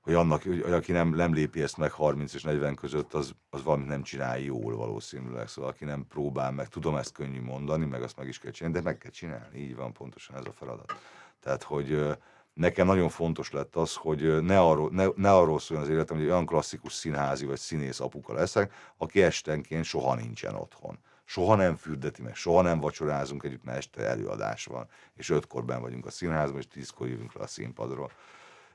[0.01, 3.63] hogy annak, hogy aki nem, nem lépi ezt meg 30 és 40 között, az, az
[3.63, 5.47] valamit nem csinál jól valószínűleg.
[5.47, 8.77] Szóval aki nem próbál meg, tudom ezt könnyű mondani, meg azt meg is kell csinálni,
[8.77, 9.59] de meg kell csinálni.
[9.59, 10.93] Így van pontosan ez a feladat.
[11.41, 12.17] Tehát, hogy
[12.53, 16.25] nekem nagyon fontos lett az, hogy ne arról, ne, ne arról szóljon az életem, hogy
[16.25, 20.99] olyan klasszikus színházi vagy színész apuka leszek, aki estenként soha nincsen otthon
[21.31, 25.81] soha nem fürdeti meg, soha nem vacsorázunk együtt, mert este előadás van, és ötkor ben
[25.81, 28.11] vagyunk a színházban, és tízkor jövünk le a színpadról.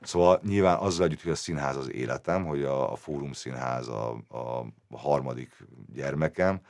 [0.01, 4.09] Szóval nyilván azzal együtt, hogy a színház az életem, hogy a, a Fórum Színház a,
[4.29, 4.65] a,
[4.97, 6.61] harmadik gyermekem,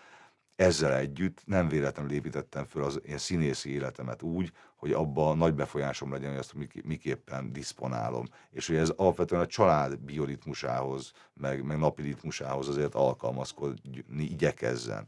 [0.58, 6.12] ezzel együtt nem véletlenül építettem föl az én színészi életemet úgy, hogy abban nagy befolyásom
[6.12, 8.26] legyen, hogy azt miképpen diszponálom.
[8.52, 15.08] És hogy ez alapvetően a család bioritmusához, meg, meg napi ritmusához azért alkalmazkodni igyekezzen.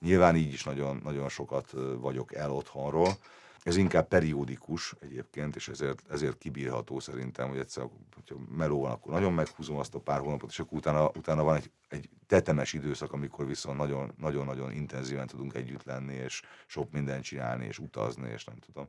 [0.00, 3.12] Nyilván így is nagyon, nagyon sokat vagyok el otthonról.
[3.62, 9.12] Ez inkább periódikus egyébként, és ezért, ezért kibírható szerintem, hogy egyszer, hogyha meló van, akkor
[9.12, 13.12] nagyon meghúzom azt a pár hónapot, és akkor utána, utána van egy, egy tetemes időszak,
[13.12, 18.44] amikor viszont nagyon, nagyon-nagyon intenzíven tudunk együtt lenni, és sok mindent csinálni, és utazni, és
[18.44, 18.88] nem tudom.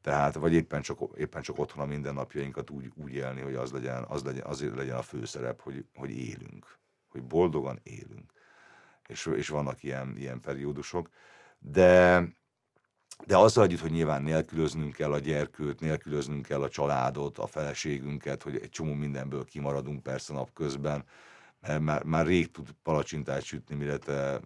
[0.00, 4.04] Tehát, vagy éppen csak, éppen csak otthon a mindennapjainkat úgy, úgy élni, hogy az legyen,
[4.08, 6.78] az legyen, azért legyen a főszerep, hogy, hogy élünk,
[7.08, 8.32] hogy boldogan élünk.
[9.08, 11.08] És, és vannak ilyen, ilyen periódusok,
[11.58, 12.24] de,
[13.26, 18.42] de azzal együtt, hogy nyilván nélkülöznünk kell a gyerkőt, nélkülöznünk kell a családot, a feleségünket,
[18.42, 21.04] hogy egy csomó mindenből kimaradunk persze napközben,
[21.60, 24.40] mert már, már rég tud palacsintát sütni, mire te,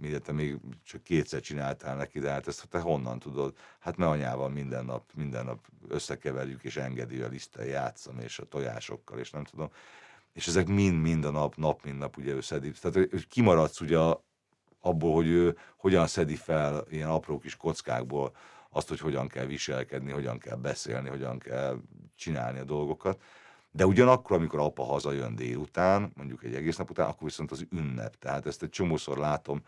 [0.00, 3.56] mire te még csak kétszer csináltál neki, de hát ezt te honnan tudod?
[3.78, 8.44] Hát mert anyával minden nap, minden nap összekeverjük, és engedi a lisztel játszom, és a
[8.44, 9.70] tojásokkal, és nem tudom
[10.34, 12.70] és ezek mind-mind a nap, nap mint nap ugye ő szedi.
[12.70, 13.98] Tehát hogy kimaradsz ugye
[14.84, 18.32] abból, hogy ő hogyan szedi fel ilyen apró kis kockákból
[18.70, 21.76] azt, hogy hogyan kell viselkedni, hogyan kell beszélni, hogyan kell
[22.16, 23.20] csinálni a dolgokat.
[23.70, 28.18] De ugyanakkor, amikor apa hazajön délután, mondjuk egy egész nap után, akkor viszont az ünnep.
[28.18, 29.62] Tehát ezt egy csomószor látom,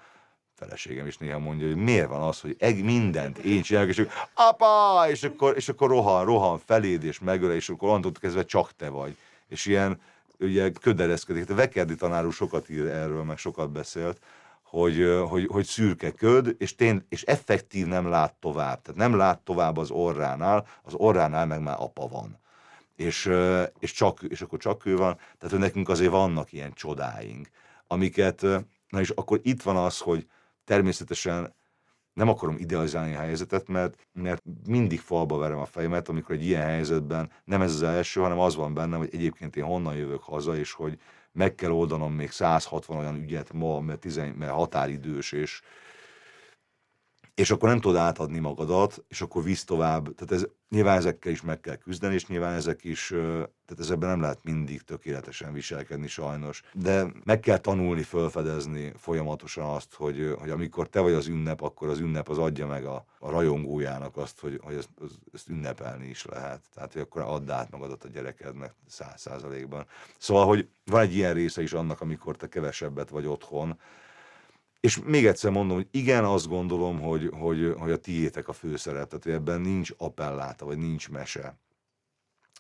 [0.54, 4.12] feleségem is néha mondja, hogy miért van az, hogy eg mindent én csinálok, és akkor
[4.34, 8.72] apa, és akkor, és akkor rohan, rohan feléd, és megöl, és akkor onnantól kezdve csak
[8.76, 9.16] te vagy.
[9.48, 10.00] És ilyen,
[10.38, 11.50] ugye ködereszkedik.
[11.50, 14.20] A Vekerdi tanár sokat ír erről, meg sokat beszélt,
[14.68, 18.82] hogy, hogy, hogy szürke köd, és, tény, és effektív nem lát tovább.
[18.82, 22.38] Tehát nem lát tovább az orránál, az orránál meg már apa van.
[22.96, 23.30] És,
[23.78, 25.14] és, csak, és akkor csak ő van.
[25.14, 27.48] Tehát hogy nekünk azért vannak ilyen csodáink,
[27.86, 28.40] amiket,
[28.88, 30.26] na és akkor itt van az, hogy
[30.64, 31.54] természetesen
[32.12, 36.62] nem akarom idealizálni a helyzetet, mert, mert mindig falba verem a fejemet, amikor egy ilyen
[36.62, 40.56] helyzetben nem ez az első, hanem az van bennem, hogy egyébként én honnan jövök haza,
[40.56, 40.98] és hogy
[41.36, 45.60] meg kell oldanom még 160 olyan ügyet ma, mert, 10, mert határidős, és,
[47.36, 50.14] és akkor nem tudod átadni magadat, és akkor visz tovább.
[50.14, 54.20] Tehát ez, nyilván ezekkel is meg kell küzdeni, és nyilván ezek is, tehát ezekben nem
[54.20, 56.62] lehet mindig tökéletesen viselkedni sajnos.
[56.72, 61.88] De meg kell tanulni, felfedezni folyamatosan azt, hogy, hogy amikor te vagy az ünnep, akkor
[61.88, 64.90] az ünnep az adja meg a, a rajongójának azt, hogy, hogy ezt,
[65.32, 66.60] ezt ünnepelni is lehet.
[66.74, 69.86] Tehát, hogy akkor add át magadat a gyerekednek száz százalékban.
[70.18, 73.78] Szóval, hogy van egy ilyen része is annak, amikor te kevesebbet vagy otthon,
[74.86, 79.08] és még egyszer mondom, hogy igen, azt gondolom, hogy, hogy, hogy a tiétek a főszerep,
[79.08, 81.58] tehát ebben nincs appelláta, vagy nincs mese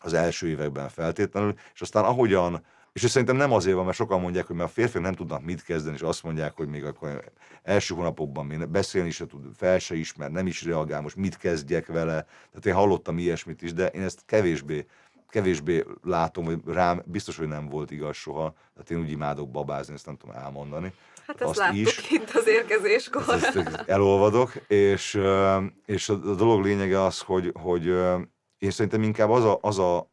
[0.00, 4.20] az első években feltétlenül, és aztán ahogyan, és ez szerintem nem azért van, mert sokan
[4.20, 7.32] mondják, hogy mert a férfiak nem tudnak mit kezdeni, és azt mondják, hogy még akkor
[7.62, 11.86] első hónapokban még beszélni se tud, fel se ismer, nem is reagál, most mit kezdjek
[11.86, 12.22] vele.
[12.50, 14.86] Tehát én hallottam ilyesmit is, de én ezt kevésbé
[15.28, 18.54] kevésbé látom, hogy rám biztos, hogy nem volt igaz soha.
[18.72, 20.92] Tehát én úgy imádok babázni, ezt nem tudom elmondani.
[21.26, 22.10] Hát ezt azt láttuk is.
[22.10, 23.24] itt az érkezéskor.
[23.28, 25.20] Ezt, ezt elolvadok, és,
[25.84, 27.86] és a dolog lényege az, hogy, hogy
[28.58, 30.10] én szerintem inkább az, a, az, a,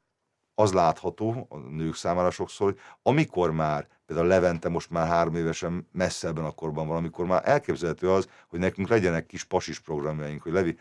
[0.56, 5.88] az látható a nők számára sokszor, hogy amikor már, például Levente most már három évesen
[5.92, 10.42] messze ebben a korban van, amikor már elképzelhető az, hogy nekünk legyenek kis pasis programjaink,
[10.42, 10.78] hogy Levi,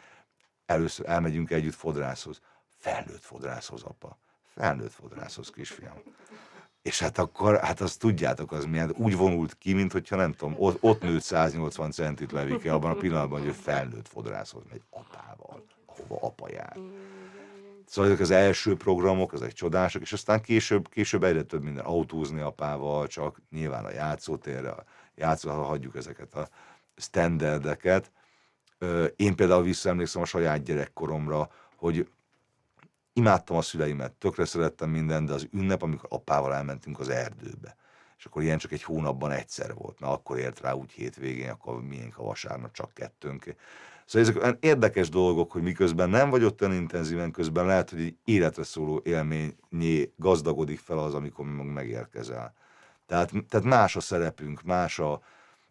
[0.66, 2.40] először elmegyünk együtt fodrászhoz.
[2.82, 4.18] Felnőtt fodrászhoz, apa.
[4.54, 6.02] Felnőtt fodrászhoz, kisfiam.
[6.82, 10.54] És hát akkor, hát azt tudjátok, az milyen, úgy vonult ki, mint hogyha nem tudom,
[10.58, 15.64] ott, ott nőtt 180 centit levike abban a pillanatban, hogy ő felnőtt fodrászhoz megy apával,
[15.86, 16.76] ahova apa jár.
[17.86, 22.40] Szóval ezek az első programok, ezek csodások, és aztán később, később egyre több minden autózni
[22.40, 26.48] apával, csak nyilván a játszótérre, a játszótérre hagyjuk ezeket a
[26.96, 28.10] standardeket.
[29.16, 32.08] Én például visszaemlékszem a saját gyerekkoromra, hogy
[33.12, 37.76] imádtam a szüleimet, tökre szerettem minden, de az ünnep, amikor apával elmentünk az erdőbe.
[38.18, 41.82] És akkor ilyen csak egy hónapban egyszer volt, mert akkor ért rá úgy hétvégén, akkor
[41.82, 43.54] milyen a vasárnap csak kettőnk.
[44.04, 48.00] Szóval ezek olyan érdekes dolgok, hogy miközben nem vagy ott olyan intenzíven, közben lehet, hogy
[48.00, 52.54] egy életre szóló élményé gazdagodik fel az, amikor megérkezel.
[53.06, 55.22] Tehát, tehát más a szerepünk, más a,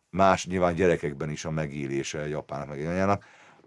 [0.09, 3.25] más nyilván gyerekekben is a megélése egy apának meg anyának,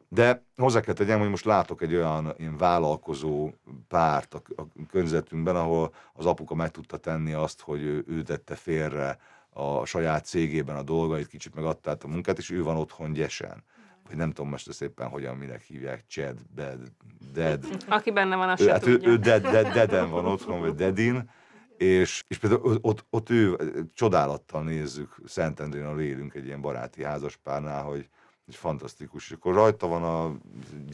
[0.08, 3.50] de hozzá kell tegyem, hogy most látok egy olyan ilyen vállalkozó
[3.88, 8.54] párt a, a környezetünkben, ahol az apuka meg tudta tenni azt, hogy ő, ő tette
[8.54, 9.18] félre
[9.50, 13.62] a saját cégében a dolgait, kicsit megadta át a munkát, és ő van otthon gyesen.
[14.08, 16.80] Vagy nem tudom most ezt éppen hogyan minek hívják, Chad, Bed,
[17.32, 17.64] Dead.
[17.88, 21.30] Aki benne van, az ő, hát ő, ő dead, dead, Deaden van otthon, vagy Deadin,
[21.76, 23.56] és, és például ott, ott ő
[23.94, 28.08] csodálattal nézzük, Szentendrén a lélünk egy ilyen baráti házaspárnál, hogy,
[28.46, 29.24] és fantasztikus.
[29.24, 30.36] És akkor rajta van a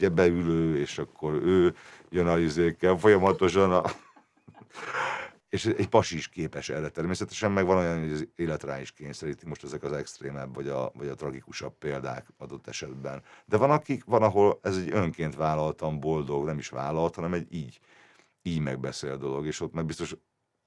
[0.09, 1.75] beülő, és akkor ő
[2.09, 3.83] jön a izékkel, folyamatosan a...
[5.49, 8.91] és egy pasi is képes erre természetesen, meg van olyan, hogy az élet rá is
[8.91, 13.23] kényszeríti, most ezek az extrémebb, vagy a, vagy a tragikusabb példák adott esetben.
[13.45, 17.53] De van, akik, van, ahol ez egy önként vállaltam boldog, nem is vállalt, hanem egy
[17.53, 17.79] így,
[18.41, 20.15] így megbeszél dolog, és ott meg biztos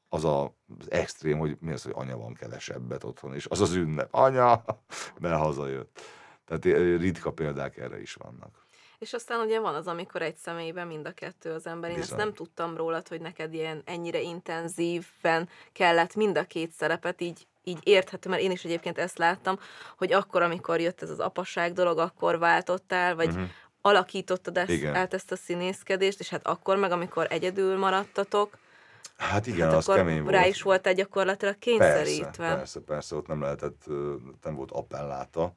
[0.09, 3.75] az a, az extrém, hogy mi az, hogy anya van kevesebbet otthon, és az az
[3.75, 4.65] ünnep, anya,
[5.21, 6.01] mert hazajött.
[6.45, 6.65] Tehát
[7.01, 8.63] ritka példák erre is vannak.
[8.99, 11.91] És aztán ugye van az, amikor egy személyben mind a kettő az ember.
[11.91, 12.19] Én Bizony.
[12.19, 17.47] ezt nem tudtam rólad, hogy neked ilyen ennyire intenzíven kellett mind a két szerepet így
[17.67, 19.59] így érthető, mert én is egyébként ezt láttam,
[19.97, 23.49] hogy akkor, amikor jött ez az apaság dolog, akkor váltottál, vagy uh-huh.
[23.81, 24.95] alakítottad ezt, igen.
[24.95, 28.59] át ezt a színészkedést, és hát akkor meg, amikor egyedül maradtatok,
[29.17, 30.35] Hát igen, hát az kemény volt.
[30.35, 32.21] Rá is volt egy gyakorlatilag kényszerítve.
[32.21, 33.83] Persze, persze, persze, ott nem lehetett,
[34.43, 35.55] nem volt appelláta.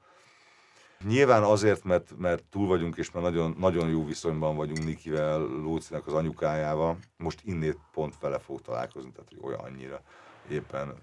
[1.04, 6.08] Nyilván azért, mert, mert túl vagyunk, és már nagyon, nagyon jó viszonyban vagyunk Nikivel, Lócinak
[6.08, 6.98] az anyukájával.
[7.18, 10.02] Most innét pont vele fog találkozni, tehát hogy olyan annyira
[10.50, 10.94] éppen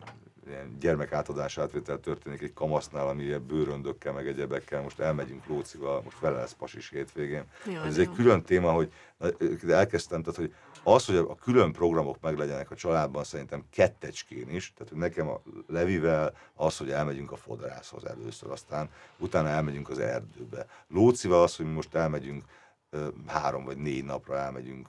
[0.47, 6.19] ilyen gyermekátadás átvétel történik egy kamasznál, ami ilyen bőröndökkel, meg egyebekkel, most elmegyünk Lócival, most
[6.19, 7.45] vele lesz pasis hétvégén.
[7.67, 8.03] Jó, Ez jó.
[8.03, 8.93] egy külön téma, hogy
[9.69, 14.93] elkezdtem, tehát hogy az, hogy a külön programok meglegyenek a családban, szerintem kettecskén is, tehát
[14.93, 20.67] hogy nekem a Levivel az, hogy elmegyünk a fodrászhoz először, aztán utána elmegyünk az erdőbe.
[20.89, 22.45] Lócival az, hogy most elmegyünk
[23.27, 24.89] három vagy négy napra elmegyünk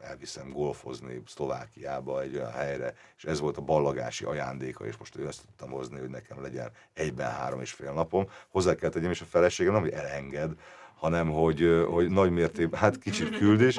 [0.00, 5.40] elviszem golfozni Szlovákiába egy olyan helyre, és ez volt a ballagási ajándéka, és most ezt
[5.46, 8.26] tudtam hozni, hogy nekem legyen egyben három és fél napom.
[8.48, 10.50] Hozzá kell tegyem, és a feleségem nem, hogy elenged,
[10.94, 13.78] hanem hogy, hogy nagy mértékben, hát kicsit küld is,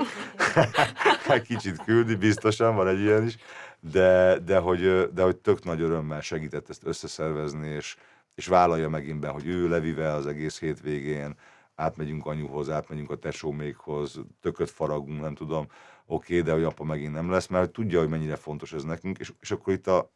[1.47, 3.37] kicsit küldi, biztosan van egy ilyen is,
[3.79, 7.97] de, de, hogy, de hogy tök nagy örömmel segített ezt összeszervezni, és,
[8.35, 11.35] és vállalja megint be, hogy ő Levivel az egész hétvégén,
[11.75, 15.67] átmegyünk anyuhoz, átmegyünk a tesómékhoz, tököt faragunk, nem tudom,
[16.11, 19.19] oké, okay, de hogy apa megint nem lesz, mert tudja, hogy mennyire fontos ez nekünk,
[19.19, 20.11] és, és akkor itt a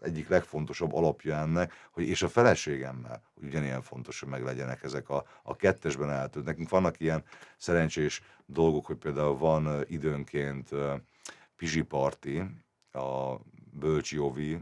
[0.00, 5.24] egyik legfontosabb alapja ennek, hogy és a feleségemmel, hogy ugyanilyen fontos, hogy meglegyenek ezek a,
[5.42, 6.44] a kettesben eltölt.
[6.44, 7.24] Nekünk vannak ilyen
[7.56, 10.70] szerencsés dolgok, hogy például van időnként
[11.56, 12.44] Pizsi Parti,
[12.92, 13.34] a
[13.72, 14.60] Bölcsi Ovi,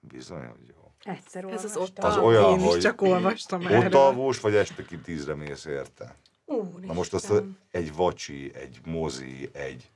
[0.00, 1.12] bizony, hogy jó.
[1.12, 4.84] Egyszer Ez az ott Az olyan, Én is hogy csak olvastam ott alvós, vagy este
[4.84, 6.16] ki tízre mész érte?
[6.50, 6.86] Úristen.
[6.86, 7.32] Na most azt
[7.70, 9.90] egy vacsi, egy mozi, egy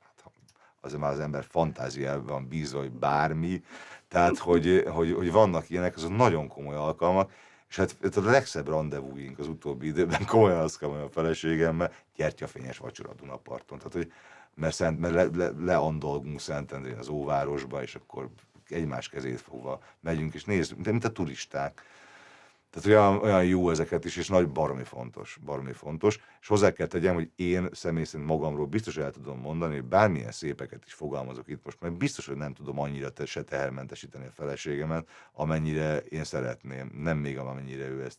[0.00, 0.30] hát
[0.80, 3.62] azért már az ember fantáziában bízva, hogy bármi,
[4.08, 7.32] tehát hogy, hogy, hogy vannak ilyenek, azok nagyon komoly alkalmak,
[7.68, 13.14] és hát a legszebb rendezvúink az utóbbi időben komolyan azt kell a feleségemmel, gyertyafényes vacsora
[13.14, 13.78] Dunaparton.
[13.78, 14.12] Tehát, hogy
[14.54, 18.28] mert, szent, mert le, le, leandolgunk Szentendrén az óvárosba, és akkor
[18.68, 21.82] egymás kezét fogva megyünk, és nézzük, de mint a turisták.
[22.70, 26.18] Tehát olyan, olyan jó ezeket is, és nagy baromi fontos, baromi fontos.
[26.40, 30.32] És hozzá kell tegyem, hogy én személy szerint magamról biztos el tudom mondani, hogy bármilyen
[30.32, 34.30] szépeket is fogalmazok itt most, mert biztos, hogy nem tudom annyira te, se tehermentesíteni a
[34.30, 38.18] feleségemet, amennyire én szeretném, nem még amennyire ő ezt,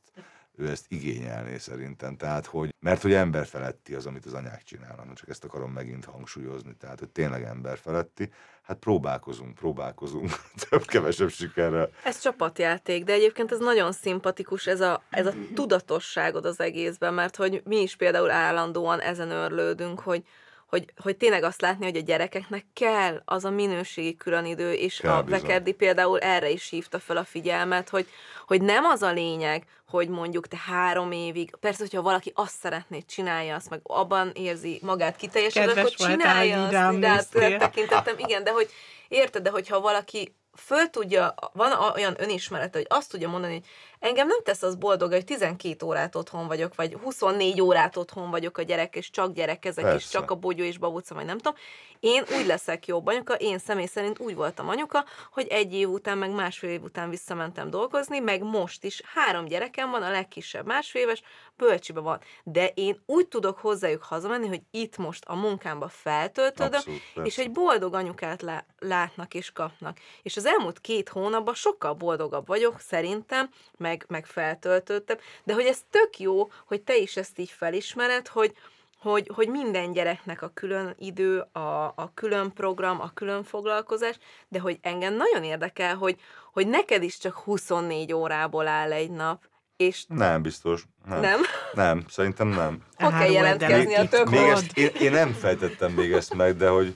[0.56, 2.16] ő ezt igényelné szerintem.
[2.16, 5.14] Tehát, hogy, mert hogy ember feletti az, amit az anyák csinálnak.
[5.14, 6.76] Csak ezt akarom megint hangsúlyozni.
[6.76, 8.30] Tehát, hogy tényleg ember feletti.
[8.70, 10.30] Hát próbálkozunk, próbálkozunk.
[10.70, 11.90] Több-kevesebb sikerrel.
[12.04, 17.36] Ez csapatjáték, de egyébként ez nagyon szimpatikus, ez a, ez a tudatosságod az egészben, mert
[17.36, 20.24] hogy mi is például állandóan ezen örlődünk, hogy,
[20.70, 25.12] hogy, hogy tényleg azt látni, hogy a gyerekeknek kell az a minőségi különidő, és Kell
[25.12, 25.42] a bizony.
[25.42, 28.08] Vekerdi például erre is hívta fel a figyelmet, hogy,
[28.48, 33.02] hogy nem az a lényeg, hogy mondjuk te három évig, persze, hogyha valaki azt szeretné,
[33.02, 37.58] csinálja azt, meg abban érzi magát kiteljesedve, akkor voltál, csinálja hogy azt, rád néztél.
[37.58, 38.70] tekintettem, igen, de hogy
[39.08, 43.66] érted, de hogyha valaki föl tudja, van olyan önismerete, hogy azt tudja mondani, hogy
[44.00, 48.58] engem nem tesz az boldog, hogy 12 órát otthon vagyok, vagy 24 órát otthon vagyok
[48.58, 50.20] a gyerek, és csak gyerekezek, és Persze.
[50.20, 51.54] csak a bogyó és babuca, vagy nem tudom.
[52.00, 56.18] Én úgy leszek jobb anyuka, én személy szerint úgy voltam anyuka, hogy egy év után,
[56.18, 61.02] meg másfél év után visszamentem dolgozni, meg most is három gyerekem van, a legkisebb másfél
[61.02, 61.22] éves,
[61.58, 62.20] bölcsibe van.
[62.44, 67.94] De én úgy tudok hozzájuk hazamenni, hogy itt most a munkámba Abszolút, és egy boldog
[67.94, 69.98] anyukát lá- látnak és kapnak.
[70.22, 73.50] És az elmúlt két hónapban sokkal boldogabb vagyok, szerintem,
[73.90, 78.54] meg, meg feltöltöttebb, de hogy ez tök jó, hogy te is ezt így felismered, hogy,
[79.00, 84.60] hogy, hogy minden gyereknek a külön idő, a, a külön program, a külön foglalkozás, de
[84.60, 86.20] hogy engem nagyon érdekel, hogy,
[86.54, 89.44] hogy neked is csak 24 órából áll egy nap,
[89.78, 90.84] és Nem, biztos.
[91.06, 91.20] Nem.
[91.20, 91.42] nem?
[91.74, 92.84] Nem, szerintem nem.
[92.96, 96.70] Hol kell jelentkezni a több Még ezt, én, én nem fejtettem még ezt meg, de
[96.70, 96.96] hogy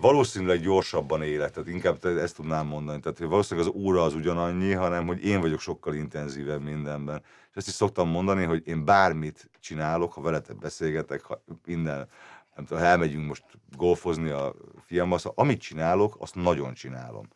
[0.00, 3.00] valószínűleg gyorsabban élek, tehát inkább ezt tudnám mondani.
[3.00, 7.22] Tehát hogy valószínűleg az óra az ugyanannyi, hanem hogy én vagyok sokkal intenzívebb mindenben.
[7.50, 12.08] És ezt is szoktam mondani, hogy én bármit csinálok, ha veletek beszélgetek, ha minden,
[12.56, 13.44] nem tudom, ha elmegyünk most
[13.76, 14.54] golfozni a
[14.86, 17.28] fiammal, szóval amit csinálok, azt nagyon csinálom.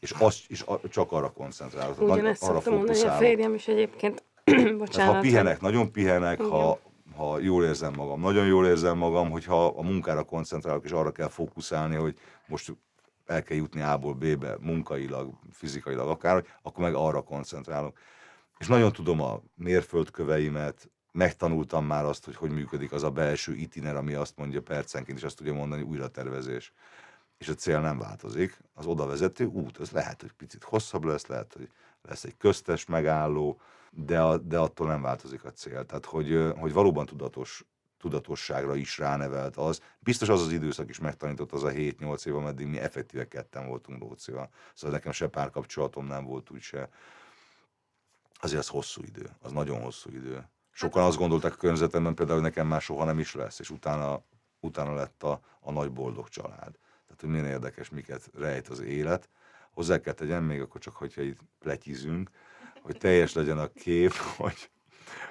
[0.00, 3.26] És, azt, és a- csak arra koncentrálok, tehát Ugyanezt arra szoktam mondani, a fókuszálok.
[3.26, 5.14] férjem is egyébként, Tehát bocsánat.
[5.14, 6.78] ha pihenek, nagyon pihenek, ha,
[7.20, 11.28] ha jól érzem magam, nagyon jól érzem magam, hogyha a munkára koncentrálok, és arra kell
[11.28, 12.76] fókuszálni, hogy most
[13.26, 17.98] el kell jutni A-ból B-be, munkailag, fizikailag akár, akkor meg arra koncentrálok.
[18.58, 23.96] És nagyon tudom a mérföldköveimet, megtanultam már azt, hogy hogy működik az a belső itiner,
[23.96, 26.72] ami azt mondja percenként, és azt tudja mondani újratervezés.
[27.38, 31.26] És a cél nem változik, az oda vezető út, az lehet, hogy picit hosszabb lesz,
[31.26, 31.68] lehet, hogy
[32.02, 35.84] lesz egy köztes megálló, de, a, de attól nem változik a cél.
[35.84, 37.64] Tehát, hogy, hogy valóban tudatos,
[37.98, 39.82] tudatosságra is ránevelt az.
[39.98, 44.00] Biztos az az időszak is megtanított az a 7-8 év, ameddig mi effektíve ketten voltunk
[44.00, 44.48] Lócival.
[44.74, 46.88] Szóval nekem se párkapcsolatom nem volt úgy se.
[48.40, 50.48] Azért az hosszú idő, az nagyon hosszú idő.
[50.70, 54.22] Sokan azt gondolták a környezetemben például, hogy nekem már soha nem is lesz, és utána,
[54.60, 56.78] utána lett a, a nagy boldog család.
[57.06, 59.28] Tehát, hogy milyen érdekes, miket rejt az élet.
[59.70, 62.30] Hozzá kell tegyem még akkor csak, hogyha itt pletyizünk,
[62.82, 64.70] hogy teljes legyen a kép, hogy,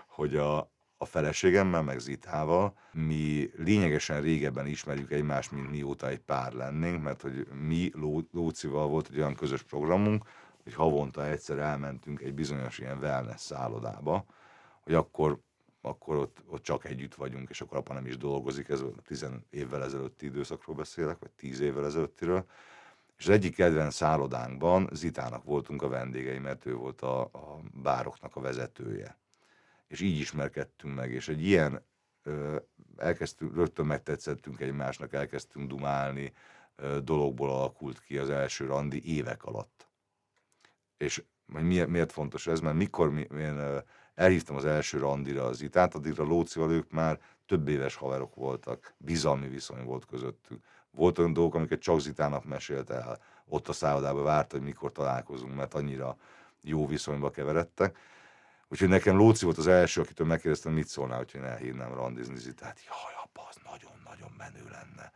[0.08, 0.58] hogy a,
[0.98, 7.22] a feleségemmel, meg Zitával, mi lényegesen régebben ismerjük egymást, mint mióta egy pár lennénk, mert
[7.22, 10.24] hogy mi Ló, Lócival volt egy olyan közös programunk,
[10.64, 14.26] hogy havonta egyszer elmentünk egy bizonyos ilyen wellness szállodába,
[14.84, 15.40] hogy akkor,
[15.82, 19.84] akkor ott, ott csak együtt vagyunk, és akkor apa nem is dolgozik, ez 10 évvel
[19.84, 22.46] ezelőtti időszakról beszélek, vagy 10 évvel ezelőttiről,
[23.20, 28.36] és az egyik kedvenc szállodánkban Zitának voltunk a vendégei, mert ő volt a, a bároknak
[28.36, 29.18] a vezetője.
[29.88, 31.86] És így ismerkedtünk meg, és egy ilyen
[32.24, 32.56] ö,
[32.98, 36.34] elkezdtünk, rögtön megtetszettünk egymásnak, elkezdtünk dumálni,
[36.76, 39.88] ö, dologból alakult ki az első randi évek alatt.
[40.98, 42.60] És hogy miért, miért fontos ez?
[42.60, 43.82] Mert mikor mi, én
[44.16, 49.48] elhívtam az első randira az Itát, addigra Lócival ők már több éves haverok voltak, bizalmi
[49.48, 50.64] viszony volt közöttük
[51.00, 53.20] Volt olyan dolgok, amiket csak Zitának mesélt el.
[53.46, 56.18] Ott a szállodában várt, hogy mikor találkozunk, mert annyira
[56.62, 57.98] jó viszonyba keveredtek.
[58.68, 62.80] Úgyhogy nekem Lóci volt az első, akitől megkérdeztem, mit szólnál, hogy én elhívnám randizni Zitát.
[62.86, 65.12] Jaj, apa, az nagyon-nagyon menő lenne.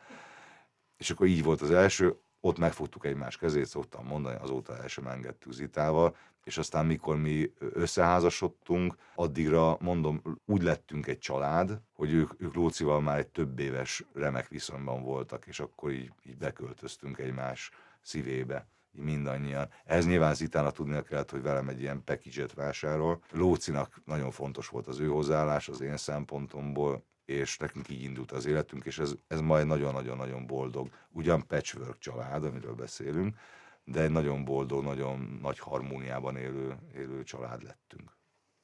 [0.97, 5.07] És akkor így volt az első, ott megfogtuk egymás kezét, szoktam mondani, azóta el sem
[5.07, 12.31] engedtük Zitával, és aztán mikor mi összeházasodtunk, addigra mondom, úgy lettünk egy család, hogy ők,
[12.37, 17.71] ők Lócival már egy több éves remek viszonyban voltak, és akkor így, így beköltöztünk egymás
[18.01, 18.67] szívébe
[18.97, 19.69] így mindannyian.
[19.85, 23.23] Ez nyilván Zitána tudnia kellett, hogy velem egy ilyen package vásárol.
[23.31, 28.45] Lócinak nagyon fontos volt az ő hozzáállás az én szempontomból, és nekünk így indult az
[28.45, 30.89] életünk, és ez, ez majd nagyon-nagyon-nagyon boldog.
[31.09, 33.37] Ugyan patchwork család, amiről beszélünk,
[33.83, 38.17] de egy nagyon boldog, nagyon nagy harmóniában élő, élő család lettünk.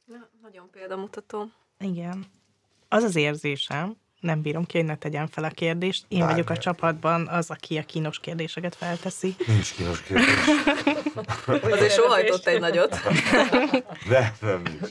[0.06, 1.52] Na, nagyon példamutató.
[1.80, 2.26] Igen.
[2.88, 6.06] Az az érzésem, nem bírom ki, hogy ne tegyen fel a kérdést.
[6.08, 6.46] Én Bármilyen.
[6.46, 9.36] vagyok a csapatban az, aki a kínos kérdéseket felteszi.
[9.48, 10.28] Nincs kínos kérdés.
[11.46, 12.96] Azért sohajtott egy nagyot.
[14.10, 14.90] De, nem nincs.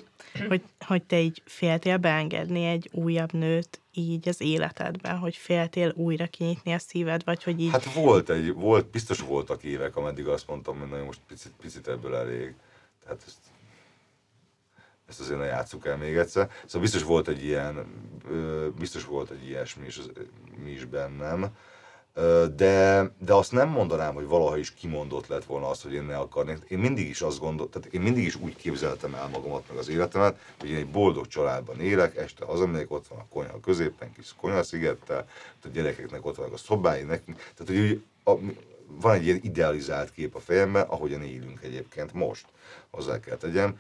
[0.49, 6.27] Hogy, hogy te így féltél beengedni egy újabb nőt így az életedben, hogy féltél újra
[6.27, 7.71] kinyitni a szíved, vagy hogy így...
[7.71, 11.89] Hát volt egy, volt, biztos voltak évek, ameddig azt mondtam, hogy nagyon most picit, picit
[11.89, 12.55] ebből elég.
[13.05, 13.39] Tehát ezt,
[15.09, 16.51] ezt azért ne játsszuk el még egyszer.
[16.65, 17.87] Szóval biztos volt egy ilyen,
[18.79, 20.01] biztos volt egy ilyesmi is,
[20.65, 21.57] mi is bennem
[22.57, 26.17] de, de azt nem mondanám, hogy valaha is kimondott lett volna azt, hogy én ne
[26.17, 26.59] akarnék.
[26.69, 29.89] Én mindig is azt gondoltam, tehát én mindig is úgy képzeltem el magamat, meg az
[29.89, 34.35] életemet, hogy én egy boldog családban élek, este hazamegyek, ott van a konyha középen, kis
[34.41, 35.29] konyhaszigettel,
[35.65, 38.39] a gyerekeknek ott vannak a szobái, nekünk, tehát hogy a,
[38.87, 42.47] van egy ilyen idealizált kép a fejemben, ahogyan élünk egyébként most,
[42.91, 43.75] hozzá kell tegyem,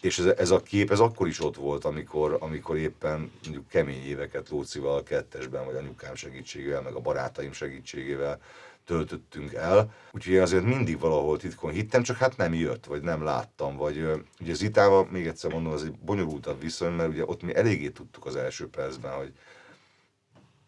[0.00, 4.06] és ez, ez a kép, ez akkor is ott volt, amikor, amikor éppen mondjuk kemény
[4.06, 8.40] éveket Lócival kettesben, vagy anyukám segítségével, meg a barátaim segítségével
[8.84, 9.92] töltöttünk el.
[10.12, 14.24] Úgyhogy én azért mindig valahol titkon hittem, csak hát nem jött, vagy nem láttam, vagy
[14.40, 18.26] ugye Zitával, még egyszer mondom, az egy bonyolultabb viszony, mert ugye ott mi eléggé tudtuk
[18.26, 19.32] az első percben, hogy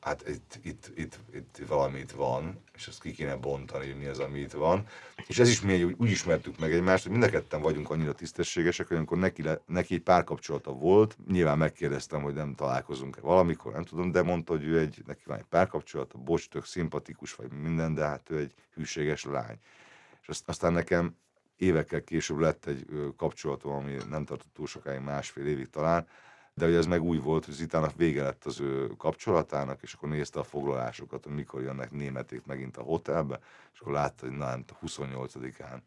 [0.01, 4.19] hát itt, itt, itt, itt valamit van, és ezt ki kéne bontani, hogy mi az,
[4.19, 4.87] ami itt van.
[5.27, 8.13] És ez is mi úgy, úgy ismertük meg egymást, hogy mind a ketten vagyunk annyira
[8.13, 13.73] tisztességesek, hogy amikor neki, le, neki egy párkapcsolata volt, nyilván megkérdeztem, hogy nem találkozunk-e valamikor,
[13.73, 17.53] nem tudom, de mondta, hogy ő egy, neki van egy párkapcsolata, bocs, tök szimpatikus vagy
[17.53, 19.59] minden, de hát ő egy hűséges lány.
[20.23, 21.17] És azt, aztán nekem
[21.57, 22.87] évekkel később lett egy
[23.17, 26.07] kapcsolatom, ami nem tartott túl sokáig, másfél évig talán,
[26.55, 30.09] de hogy ez meg úgy volt, hogy Zitának vége lett az ő kapcsolatának, és akkor
[30.09, 33.41] nézte a foglalásokat, hogy mikor jönnek németék megint a hotelbe,
[33.73, 35.79] és akkor látta, hogy na, a 28-án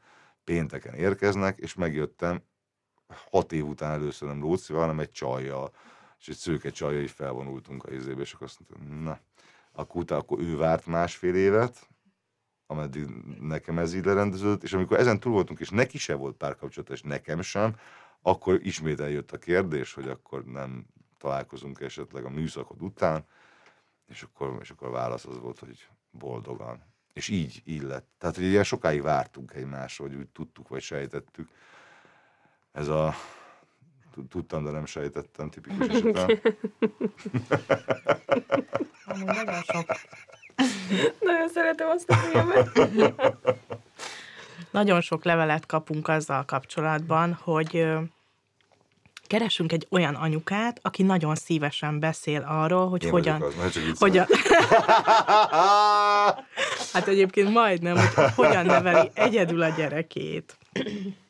[0.43, 2.41] pénteken érkeznek, és megjöttem
[3.31, 5.73] hat év után először nem Lócival, hanem egy csajjal,
[6.19, 9.19] és egy szőke csajjal így felvonultunk a izébe, és akkor azt mondtam, na,
[9.71, 11.87] akkor utána akkor ő várt másfél évet,
[12.67, 13.05] ameddig
[13.39, 17.01] nekem ez így lerendeződött, és amikor ezen túl voltunk, és neki se volt párkapcsolat, és
[17.01, 17.75] nekem sem,
[18.23, 20.85] akkor ismét eljött a kérdés, hogy akkor nem
[21.17, 23.25] találkozunk esetleg a műszakod után,
[24.07, 26.83] és akkor, és akkor a válasz az volt, hogy boldogan.
[27.13, 28.07] És így, így lett.
[28.17, 31.49] Tehát, hogy ilyen sokáig vártunk egymásra, hogy úgy tudtuk, vagy sejtettük.
[32.71, 33.13] Ez a
[34.29, 36.27] tudtam, de nem sejtettem, tipikus esetem.
[39.25, 39.85] nagyon sok.
[41.19, 42.69] Nagyon szeretem azt a filmet.
[44.71, 47.87] Nagyon sok levelet kapunk azzal kapcsolatban, hogy
[49.33, 53.41] keresünk egy olyan anyukát, aki nagyon szívesen beszél arról, hogy Én hogyan...
[53.41, 54.25] Az, hogyan...
[56.93, 60.57] hát egyébként majdnem, hogy hogyan neveli egyedül a gyerekét.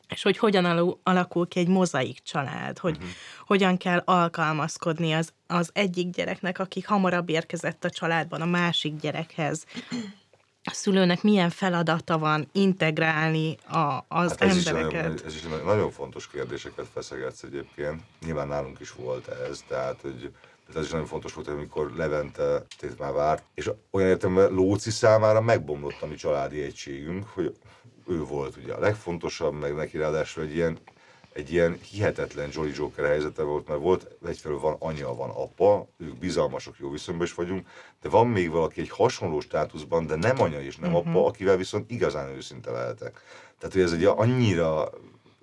[0.08, 3.10] és hogy hogyan alakul ki egy mozaik család, hogy uh-huh.
[3.46, 9.64] hogyan kell alkalmazkodni az, az egyik gyereknek, aki hamarabb érkezett a családban, a másik gyerekhez
[10.64, 14.92] a szülőnek milyen feladata van integrálni a, az hát ez embereket?
[14.92, 18.02] Is nagyon, ez is nagyon fontos kérdéseket feszegetsz egyébként.
[18.24, 20.32] Nyilván nálunk is volt ez, tehát hogy
[20.74, 22.64] ez is nagyon fontos volt, amikor Levente
[22.98, 27.56] már várt, és olyan értem, Lóci számára megbomlott a mi családi egységünk, hogy
[28.08, 30.78] ő volt ugye a legfontosabb, meg neki ráadásul egy ilyen
[31.34, 36.18] egy ilyen hihetetlen Jolly Joker helyzete volt, mert volt, egyfelől van anya, van apa, ők
[36.18, 37.66] bizalmasok, jó viszonyban is vagyunk,
[38.02, 41.08] de van még valaki egy hasonló státuszban, de nem anya és nem uh-huh.
[41.08, 43.22] apa, akivel viszont igazán őszinte lehetek.
[43.58, 44.90] Tehát, hogy ez egy annyira,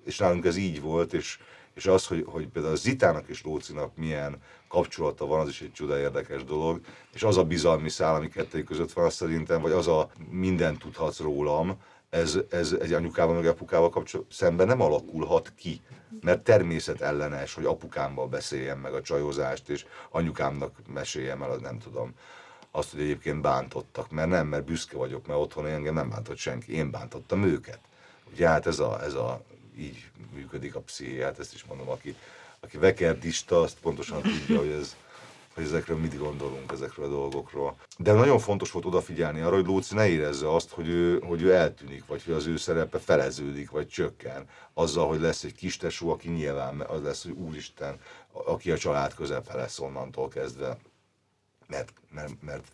[0.04, 1.38] és nálunk ez így volt, és,
[1.74, 5.72] és az, hogy, hogy például a Zitának és Lócinak milyen kapcsolata van, az is egy
[5.72, 6.80] csuda érdekes dolog,
[7.14, 11.20] és az a bizalmi szál, ami kettőjük között van, szerintem, vagy az a mindent tudhatsz
[11.20, 11.78] rólam,
[12.12, 15.80] ez, ez egy anyukával meg apukával kapcsolatban szemben nem alakulhat ki.
[16.20, 22.14] Mert természetellenes, hogy apukámmal beszéljem meg a csajozást, és anyukámnak meséljem el, az nem tudom,
[22.70, 26.74] azt, hogy egyébként bántottak, mert nem, mert büszke vagyok, mert otthon engem nem bántott senki,
[26.74, 27.78] én bántottam őket.
[28.32, 29.42] Ugye hát ez a, ez a
[29.76, 32.16] így működik a pszichéját, ezt is mondom, aki,
[32.60, 34.96] aki vekerdista, azt pontosan tudja, hogy ez,
[35.54, 37.76] hogy ezekről mit gondolunk, ezekről a dolgokról.
[37.98, 41.54] De nagyon fontos volt odafigyelni arra, hogy Lóci ne érezze azt, hogy ő, hogy ő
[41.54, 44.48] eltűnik, vagy hogy az ő szerepe feleződik, vagy csökken.
[44.74, 48.00] Azzal, hogy lesz egy kis tesó, aki nyilván az lesz, hogy úristen,
[48.32, 50.78] aki a család közepe lesz onnantól kezdve,
[51.66, 52.64] mert, mert, mert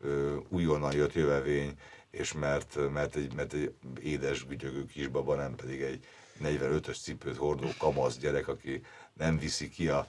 [0.00, 1.74] ö, újonnan jött jövevény,
[2.10, 6.04] és mert, mert, egy, mert egy édes, gügyögő kisbaba, nem pedig egy
[6.42, 8.82] 45-ös cipőt hordó kamasz gyerek, aki
[9.12, 10.06] nem viszi ki a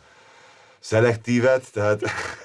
[0.86, 2.02] szelektívet, tehát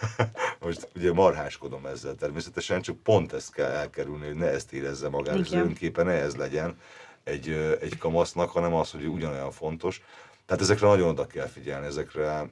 [0.61, 5.39] most ugye marháskodom ezzel természetesen, csak pont ezt kell elkerülni, hogy ne ezt érezze magára,
[5.39, 6.79] az önképe ne ez legyen
[7.25, 7.49] egy,
[7.81, 10.03] egy kamasznak, hanem az, hogy ugyanolyan fontos.
[10.47, 12.51] Tehát ezekre nagyon oda kell figyelni, ezekre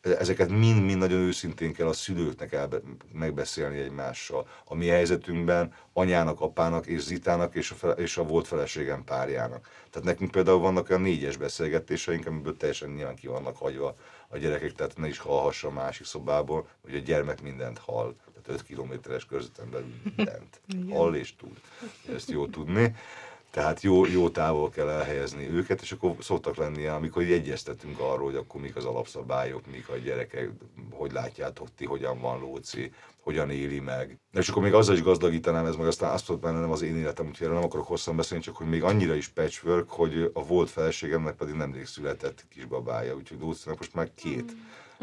[0.00, 2.68] ezeket mind-mind nagyon őszintén kell a szülőknek el,
[3.12, 4.48] megbeszélni egymással.
[4.64, 9.68] A mi helyzetünkben anyának, apának és Zitának és a, fele, és a volt feleségem párjának.
[9.90, 13.96] Tehát nekünk például vannak olyan négyes beszélgetéseink, amiből teljesen nyilván ki vannak hagyva
[14.28, 18.14] a gyerekek, tehát ne is hallhassa a másik szobából, hogy a gyermek mindent hall.
[18.32, 20.60] Tehát 5 kilométeres körzeten belül mindent
[20.90, 21.60] hall és tud.
[22.14, 22.94] Ezt jó tudni
[23.50, 28.24] tehát jó, jó távol kell elhelyezni őket, és akkor szoktak lenni, amikor így egyeztetünk arról,
[28.24, 30.50] hogy akkor mik az alapszabályok, mik a gyerekek,
[30.90, 34.18] hogy látjátok ti, hogyan van Lóci, hogyan éli meg.
[34.32, 36.96] És akkor még azzal is gazdagítanám, ez meg aztán azt mondtam, benne nem az én
[36.96, 40.44] életem, úgyhogy erről nem akarok hosszan beszélni, csak hogy még annyira is patchwork, hogy a
[40.44, 44.52] volt feleségemnek pedig nemrég született kisbabája, úgyhogy Lócinak most már két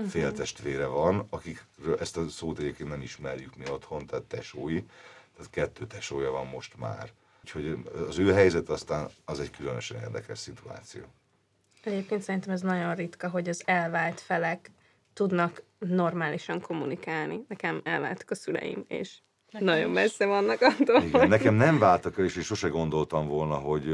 [0.02, 0.06] mm.
[0.06, 1.66] féltestvére van, akik
[2.00, 4.84] ezt a szót egyébként nem ismerjük mi otthon, tehát tesói,
[5.36, 7.12] tehát kettő tesója van most már.
[7.46, 7.78] Úgyhogy
[8.08, 11.02] az ő helyzet aztán az egy különösen érdekes szituáció.
[11.84, 14.72] Egyébként szerintem ez nagyon ritka, hogy az elvált felek
[15.14, 17.46] tudnak normálisan kommunikálni.
[17.48, 19.18] Nekem elváltak a szüleim, és
[19.52, 19.96] Nekem nagyon is.
[19.96, 21.02] messze vannak attól.
[21.02, 23.86] Igen, nekem nem váltak el, és én sose gondoltam volna, hogy,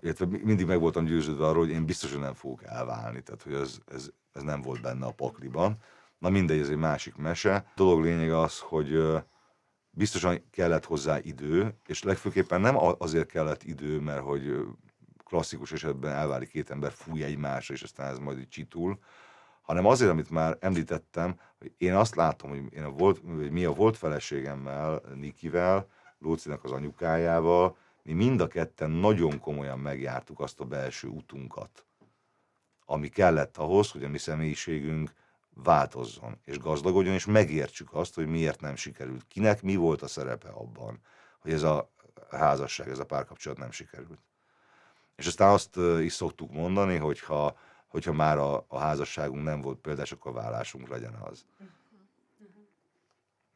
[0.00, 3.54] illetve mindig meg voltam győződve arról, hogy én biztos, hogy nem fogok elválni, tehát hogy
[3.54, 5.76] ez, ez, ez nem volt benne a pakliban.
[6.18, 7.54] Na mindegy, ez egy másik mese.
[7.54, 9.02] A dolog lényeg az, hogy
[9.90, 14.66] biztosan kellett hozzá idő, és legfőképpen nem azért kellett idő, mert hogy
[15.24, 18.98] klasszikus esetben elválik két ember, fúj egymásra, és aztán ez majd így csitul,
[19.62, 23.64] hanem azért, amit már említettem, hogy én azt látom, hogy én a volt, hogy mi
[23.64, 25.88] a volt feleségemmel, Nikivel,
[26.18, 31.84] Lócinak az anyukájával, mi mind a ketten nagyon komolyan megjártuk azt a belső utunkat,
[32.84, 35.12] ami kellett ahhoz, hogy a mi személyiségünk
[35.62, 39.24] változzon, és gazdagodjon, és megértsük azt, hogy miért nem sikerült.
[39.28, 41.00] Kinek mi volt a szerepe abban,
[41.38, 41.90] hogy ez a
[42.30, 44.18] házasság, ez a párkapcsolat nem sikerült.
[45.16, 47.56] És aztán azt is szoktuk mondani, hogy ha,
[47.86, 51.44] hogyha már a, a házasságunk nem volt példás, akkor a vállásunk legyen az.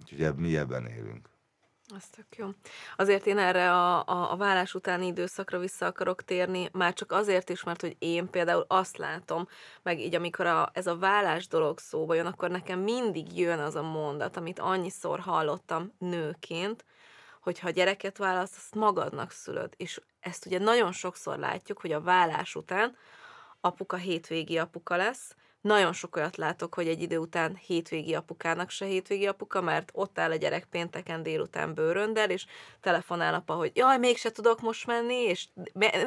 [0.00, 1.28] Úgyhogy mi ebben élünk.
[1.88, 2.48] Az tök jó.
[2.96, 7.48] Azért én erre a, a, a vállás utáni időszakra vissza akarok térni, már csak azért
[7.48, 9.48] is, mert hogy én például azt látom,
[9.82, 13.74] meg így amikor a, ez a vállás dolog szóba jön, akkor nekem mindig jön az
[13.74, 16.84] a mondat, amit annyiszor hallottam nőként,
[17.40, 19.72] hogy ha gyereket válasz, azt magadnak szülöd.
[19.76, 22.96] És ezt ugye nagyon sokszor látjuk, hogy a vállás után
[23.60, 25.34] apuka hétvégi apuka lesz,
[25.64, 30.18] nagyon sok olyat látok, hogy egy idő után hétvégi apukának se hétvégi apuka, mert ott
[30.18, 32.46] áll a gyerek pénteken délután bőröndel, és
[32.80, 35.46] telefonál apa, hogy jaj, mégse tudok most menni, és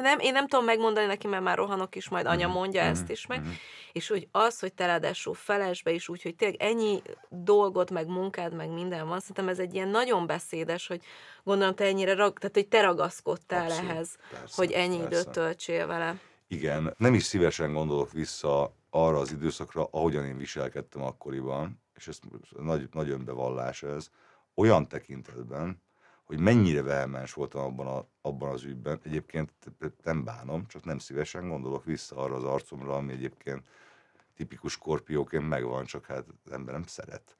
[0.02, 2.56] nem, én nem tudom megmondani neki, mert már rohanok is, majd anya mhm.
[2.56, 2.90] mondja mm-hmm.
[2.90, 3.40] ezt is meg.
[3.40, 3.50] Mm-hmm.
[3.92, 8.54] És hogy az, hogy te ráadásul felesbe is úgy, hogy tényleg ennyi dolgot, meg munkád,
[8.54, 11.00] meg minden van, szerintem ez egy ilyen nagyon beszédes, hogy
[11.44, 15.20] gondolom te ennyire, rag, tehát hogy te ragaszkodtál Abszolút, ehhez, persze, hogy ennyi persze.
[15.20, 16.20] időt töltsél vele.
[16.48, 22.18] Igen, nem is szívesen gondolok vissza arra az időszakra, ahogyan én viselkedtem akkoriban, és ez
[22.58, 24.10] nagy, nagy önbevallás ez,
[24.54, 25.82] olyan tekintetben,
[26.24, 29.00] hogy mennyire vehemens voltam abban, a, abban az ügyben.
[29.02, 29.52] Egyébként
[30.02, 33.68] nem bánom, csak nem szívesen gondolok vissza arra az arcomra, ami egyébként
[34.34, 37.36] tipikus skorpióként megvan, csak hát az ember nem szeret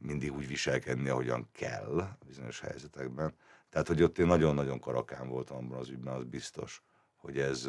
[0.00, 3.34] mindig úgy viselkedni, ahogyan kell bizonyos helyzetekben.
[3.68, 6.82] Tehát, hogy ott én nagyon-nagyon karakán voltam abban az ügyben, az biztos
[7.20, 7.62] hogy ez,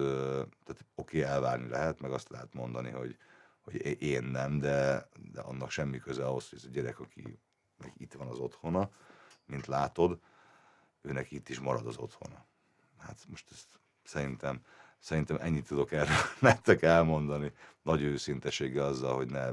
[0.64, 3.18] tehát oké, elvárni lehet, meg azt lehet mondani, hogy,
[3.62, 7.40] hogy én nem, de, de annak semmi köze ahhoz, hogy ez a gyerek, aki
[7.98, 8.90] itt van az otthona,
[9.46, 10.20] mint látod,
[11.02, 12.46] őnek itt is marad az otthona.
[13.00, 14.62] Hát most ezt szerintem,
[15.00, 19.48] szerintem ennyit tudok erről nektek elmondani, nagy őszinteséggel azzal, hogy ne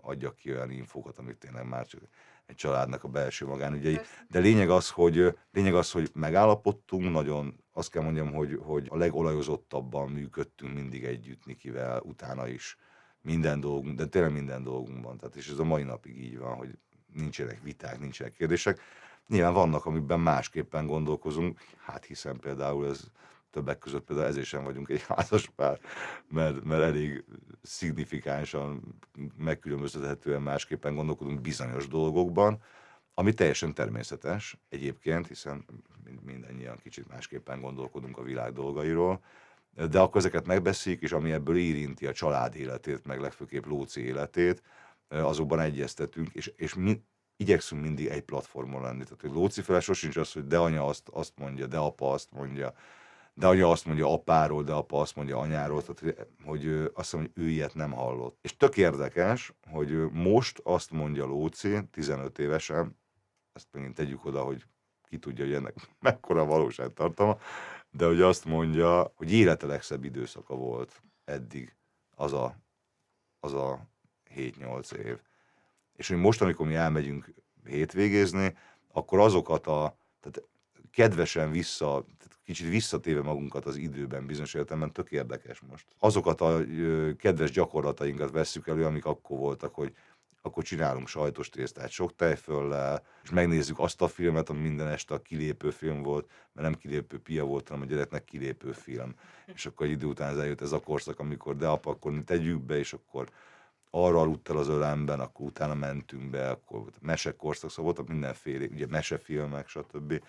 [0.00, 2.00] adjak ki olyan infókat, amit tényleg már csak
[2.46, 4.00] egy családnak a belső magánügyei.
[4.28, 8.96] De lényeg az, hogy, lényeg az, hogy megállapodtunk, nagyon azt kell mondjam, hogy, hogy a
[8.96, 12.76] legolajozottabban működtünk mindig együtt Nikivel, utána is
[13.20, 15.16] minden dolgunk, de tényleg minden dolgunkban.
[15.16, 16.78] Tehát és ez a mai napig így van, hogy
[17.12, 18.80] nincsenek viták, nincsenek kérdések.
[19.28, 23.10] Nyilván vannak, amikben másképpen gondolkozunk, hát hiszen például ez
[23.50, 25.80] többek között például ezért sem vagyunk egy házas pár,
[26.28, 27.24] mert, mert elég
[27.62, 28.98] szignifikánsan,
[29.36, 32.62] megkülönböztethetően másképpen gondolkodunk bizonyos dolgokban,
[33.14, 35.64] ami teljesen természetes egyébként, hiszen
[36.22, 39.20] mindannyian kicsit másképpen gondolkodunk a világ dolgairól,
[39.90, 44.62] de akkor ezeket megbeszéljük, és ami ebből érinti a család életét, meg legfőképp Lóci életét,
[45.08, 47.02] azokban egyeztetünk, és, és mi,
[47.36, 49.02] igyekszünk mindig egy platformon lenni.
[49.02, 52.32] Tehát, hogy Lóci fele sosincs az, hogy de anya azt, azt mondja, de apa azt
[52.32, 52.74] mondja,
[53.34, 57.32] de anya azt mondja apáról, de apa azt mondja anyáról, tehát hogy, hogy azt mondja,
[57.34, 58.38] hogy ő ilyet nem hallott.
[58.42, 62.96] És tök érdekes, hogy most azt mondja Lóci, 15 évesen,
[63.52, 64.64] ezt megint tegyük oda, hogy
[65.08, 67.38] ki tudja, hogy ennek mekkora valóságtartalma,
[67.90, 71.76] de hogy azt mondja, hogy élete legszebb időszaka volt eddig
[72.14, 72.56] az a,
[73.40, 73.86] az a
[74.34, 75.18] 7-8 év.
[75.96, 77.34] És hogy most, amikor mi elmegyünk
[77.64, 78.56] hétvégézni,
[78.92, 80.48] akkor azokat a, tehát
[80.90, 85.86] kedvesen vissza, tehát kicsit visszatéve magunkat az időben bizonyos értelemben tök érdekes most.
[85.98, 86.60] Azokat a
[87.16, 89.94] kedves gyakorlatainkat vesszük elő, amik akkor voltak, hogy
[90.42, 95.22] akkor csinálunk sajtos tésztát sok tejföllel, és megnézzük azt a filmet, ami minden este a
[95.22, 99.14] kilépő film volt, mert nem kilépő pia volt, hanem a gyereknek kilépő film.
[99.54, 102.62] És akkor egy idő után eljött ez a korszak, amikor de apa, akkor mi tegyük
[102.62, 103.28] be, és akkor
[103.90, 108.86] arra aludt el az ölemben, akkor utána mentünk be, akkor mesekorszak, szóval voltak mindenféle, ugye
[108.86, 110.22] mesefilmek, stb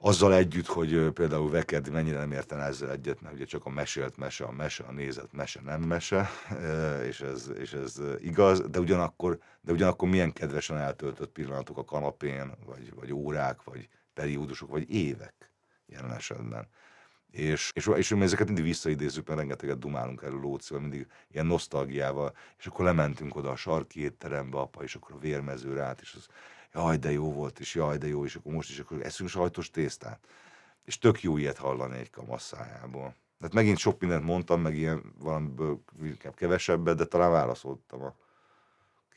[0.00, 4.16] azzal együtt, hogy például Vekerdi mennyire nem érten ezzel egyet, mert ugye csak a mesélt
[4.16, 6.28] mese, a mese, a nézett mese nem mese,
[7.08, 12.52] és ez, és ez igaz, de ugyanakkor, de ugyanakkor milyen kedvesen eltöltött pillanatok a kanapén,
[12.66, 15.50] vagy, vagy órák, vagy periódusok, vagy évek
[15.86, 16.68] jelen esetben.
[17.30, 22.36] És, és, és mi ezeket mindig visszaidézzük, mert rengeteget dumálunk erről Lócival, mindig ilyen nosztalgiával,
[22.58, 26.26] és akkor lementünk oda a sarki étterembe, apa, és akkor a vérmezőre át, és az
[26.78, 29.70] jaj, de jó volt, és jaj, de jó, és akkor most is akkor eszünk sajtos
[29.70, 30.18] tésztát.
[30.84, 33.14] És tök jó ilyet hallani egy kamasszájából.
[33.40, 38.14] Hát megint sok mindent mondtam, meg ilyen valamiből inkább kevesebbet, de talán válaszoltam a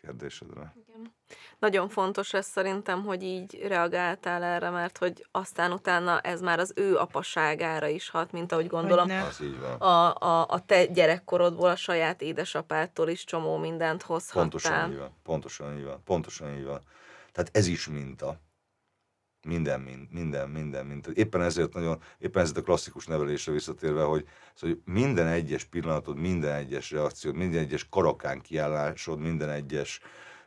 [0.01, 0.73] kérdésedre.
[0.87, 1.13] Igen.
[1.59, 6.73] Nagyon fontos ez szerintem, hogy így reagáltál erre, mert hogy aztán utána ez már az
[6.75, 9.09] ő apaságára is hat, mint ahogy gondolom.
[9.09, 9.73] Az így van.
[9.73, 14.41] A, a, a te gyerekkorodból, a saját édesapától is csomó mindent hozhattál.
[14.41, 16.81] Pontosan így van, pontosan így van, pontosan így van.
[17.31, 18.39] Tehát ez is minta.
[19.47, 21.13] Minden, minden, minden, minden.
[21.15, 26.17] Éppen ezért nagyon, éppen ezért a klasszikus nevelésre visszatérve, hogy, szóval, hogy minden egyes pillanatod,
[26.17, 29.99] minden egyes reakciód, minden egyes karakán kiállásod, minden egyes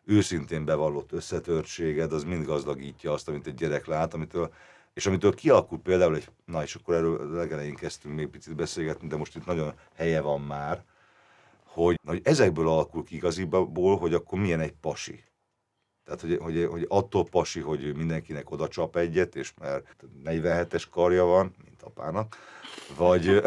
[0.05, 4.53] őszintén bevallott összetörtséged, az mind gazdagítja azt, amit egy gyerek lát, amitől,
[4.93, 9.17] és amitől kialakul például egy, na és akkor erről legelején kezdtünk még picit beszélgetni, de
[9.17, 10.85] most itt nagyon helye van már,
[11.65, 15.25] hogy, hogy ezekből alakul ki igaziból, hogy akkor milyen egy pasi.
[16.05, 21.25] Tehát, hogy, hogy, hogy attól pasi, hogy mindenkinek oda csap egyet, és mert 47-es karja
[21.25, 22.37] van, mint apának,
[22.97, 23.43] vagy,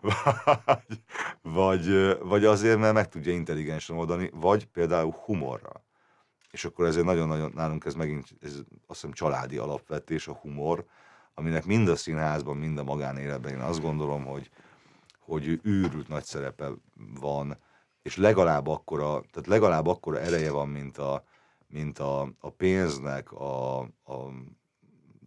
[0.00, 1.00] vagy,
[1.42, 5.84] vagy, vagy azért, mert meg tudja intelligensen oldani, vagy például humorra.
[6.50, 8.54] És akkor ezért nagyon-nagyon nálunk ez megint, ez
[8.86, 10.84] azt hiszem családi alapvetés, a humor,
[11.34, 14.50] aminek mind a színházban, mind a magánéletben én azt gondolom, hogy,
[15.20, 16.70] hogy őrült nagy szerepe
[17.20, 17.58] van,
[18.06, 21.24] és legalább akkora, tehát legalább akkora ereje van, mint a,
[21.66, 24.30] mint a, a pénznek, a, a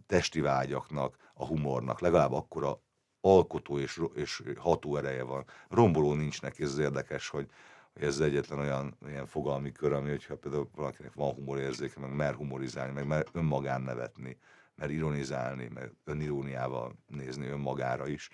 [0.08, 2.82] testi vágyaknak, a humornak, legalább akkora
[3.22, 5.46] alkotó és, és ható ereje van.
[5.70, 7.48] Romboló nincs neki, ez érdekes, hogy,
[7.94, 12.34] hogy ez egyetlen olyan ilyen fogalmi kör, ami, hogyha például valakinek van humorérzéke, meg mer
[12.36, 14.38] humorizálni, meg mer önmagán nevetni,
[14.76, 18.30] mer ironizálni, meg öniróniával nézni önmagára is,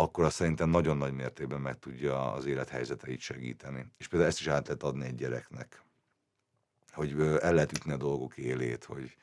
[0.00, 3.86] akkor azt szerintem nagyon nagy mértékben meg tudja az élethelyzeteit segíteni.
[3.98, 5.82] És például ezt is át lehet adni egy gyereknek,
[6.92, 9.16] hogy el lehet ütni a dolgok élét, hogy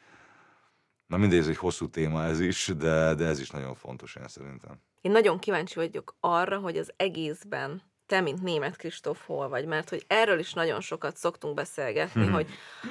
[1.08, 4.28] na mindegy, ez egy hosszú téma ez is, de, de ez is nagyon fontos én
[4.28, 4.82] szerintem.
[5.02, 9.66] Én nagyon kíváncsi vagyok arra, hogy az egészben te, mint német Kristóf, hol vagy?
[9.66, 12.34] Mert hogy erről is nagyon sokat szoktunk beszélgetni, hmm.
[12.34, 12.48] hogy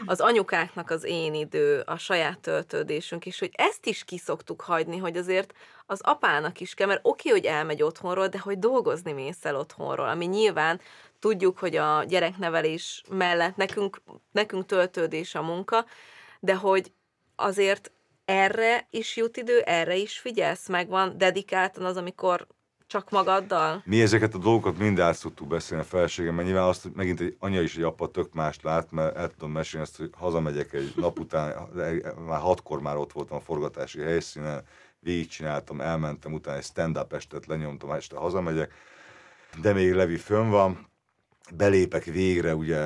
[0.07, 5.17] az anyukáknak az én idő, a saját töltődésünk, és hogy ezt is kiszoktuk hagyni, hogy
[5.17, 5.55] azért
[5.87, 10.09] az apának is kell, mert oké, hogy elmegy otthonról, de hogy dolgozni mész el otthonról,
[10.09, 10.81] ami nyilván
[11.19, 14.03] tudjuk, hogy a gyereknevelés mellett nekünk,
[14.33, 15.85] nekünk töltődés a munka,
[16.41, 16.93] de hogy
[17.37, 17.93] azért
[18.25, 22.47] erre is jut idő, erre is figyelsz, megvan dedikáltan az, amikor
[22.95, 23.83] csak magaddal?
[23.85, 27.21] Mi ezeket a dolgokat mind át tudtuk beszélni a felségem, mert nyilván azt, hogy megint
[27.21, 30.73] egy anya is egy apa tök mást lát, mert el tudom mesélni ezt, hogy hazamegyek
[30.73, 31.69] egy nap után,
[32.27, 34.63] már hatkor már ott voltam a forgatási helyszínen,
[35.01, 38.73] végigcsináltam, elmentem, utána egy stand-up estet lenyomtam, este hazamegyek,
[39.61, 40.89] de még Levi fönn van,
[41.57, 42.79] belépek végre, ugye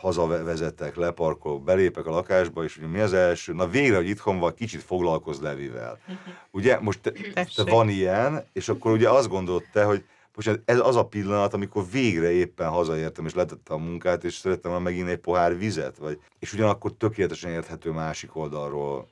[0.00, 3.52] hazavezetek, leparkolok, belépek a lakásba, és mi az első?
[3.52, 5.98] Na végre, hogy itthon van, kicsit foglalkoz Levivel.
[6.50, 7.12] Ugye, most te,
[7.54, 11.54] te van ilyen, és akkor ugye azt gondolt te, hogy most ez az a pillanat,
[11.54, 15.96] amikor végre éppen hazaértem, és letettem a munkát, és szerettem már megint egy pohár vizet,
[15.96, 19.08] vagy, és ugyanakkor tökéletesen érthető másik oldalról,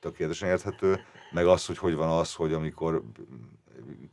[0.00, 1.00] tökéletesen érthető,
[1.30, 3.02] meg az, hogy hogy van az, hogy amikor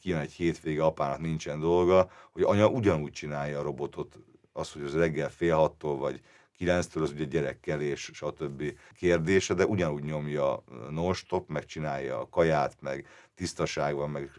[0.02, 4.20] kijön egy hétvége, apának nincsen dolga, hogy anya ugyanúgy csinálja a robotot,
[4.58, 6.22] az, hogy az reggel fél hattól, vagy
[6.58, 8.64] kilenctől az ugye gyerekkel és stb.
[8.94, 14.32] kérdése, de ugyanúgy nyomja non-stop, meg csinálja a kaját, meg tisztaságban, meg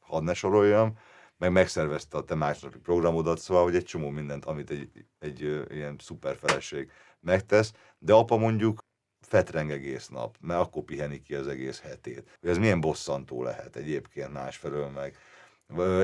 [0.00, 0.98] hadd ne soroljam,
[1.36, 5.74] meg megszervezte a te másnapi programodat, szóval, hogy egy csomó mindent, amit egy, egy, egy
[5.74, 6.90] ilyen szuper feleség
[7.20, 8.84] megtesz, de apa mondjuk
[9.20, 12.38] fetreng egész nap, mert akkor piheni ki az egész hetét.
[12.42, 15.16] Ez milyen bosszantó lehet egyébként másfelől meg.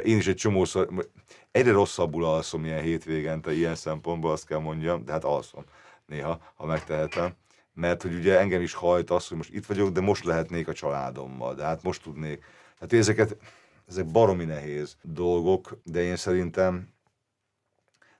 [0.04, 0.88] Én is egy csomószor,
[1.50, 5.64] egyre rosszabbul alszom ilyen hétvégente, ilyen szempontból azt kell mondjam, de hát alszom
[6.06, 7.34] néha, ha megtehetem.
[7.74, 10.72] Mert hogy ugye engem is hajt az, hogy most itt vagyok, de most lehetnék a
[10.72, 12.44] családommal, de hát most tudnék.
[12.80, 13.36] Hát ezeket,
[13.88, 16.88] ezek baromi nehéz dolgok, de én szerintem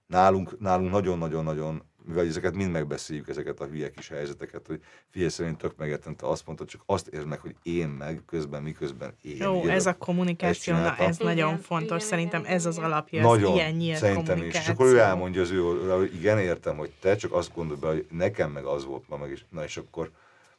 [0.07, 4.80] nálunk, nálunk nagyon-nagyon-nagyon mivel ezeket mind megbeszéljük, ezeket a hülye kis helyzeteket, hogy
[5.11, 8.62] figyelj szerint tök megettem, te azt mondtad, csak azt érd meg, hogy én meg, közben,
[8.62, 9.36] miközben én.
[9.36, 12.78] Jó, jövök, ez a kommunikáció, na ez igen, nagyon fontos, igen, szerintem igen, ez az
[12.78, 14.55] alapja, nagyon, az ilyen nyílt szerintem is.
[14.55, 17.88] És akkor ő elmondja az ő hogy igen, értem, hogy te, csak azt gondolod be,
[17.88, 20.11] hogy nekem meg az volt ma meg is, na és akkor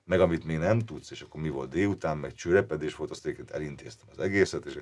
[0.04, 4.08] meg amit még nem tudsz, és akkor mi volt délután, meg csőrepedés volt, azt elintéztem
[4.12, 4.80] az egészet, és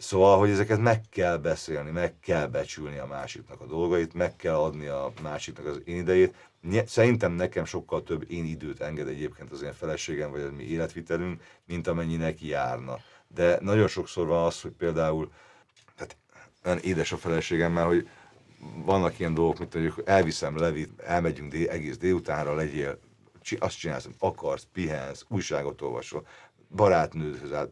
[0.00, 4.54] Szóval, hogy ezeket meg kell beszélni, meg kell becsülni a másiknak a dolgait, meg kell
[4.54, 6.34] adni a másiknak az én idejét.
[6.86, 11.42] Szerintem nekem sokkal több én időt enged egyébként az én feleségem, vagy a mi életvitelünk,
[11.66, 12.98] mint amennyi neki járna.
[13.28, 15.32] De nagyon sokszor van az, hogy például,
[15.96, 16.16] tehát
[16.64, 18.08] olyan édes a feleségemmel, hogy
[18.84, 22.98] vannak ilyen dolgok, mint mondjuk elviszem Levit, elmegyünk dél, egész délutánra, legyél,
[23.58, 26.26] azt csinálsz, akarsz, pihensz, újságot olvasol,
[26.68, 27.68] barátnődhöz áll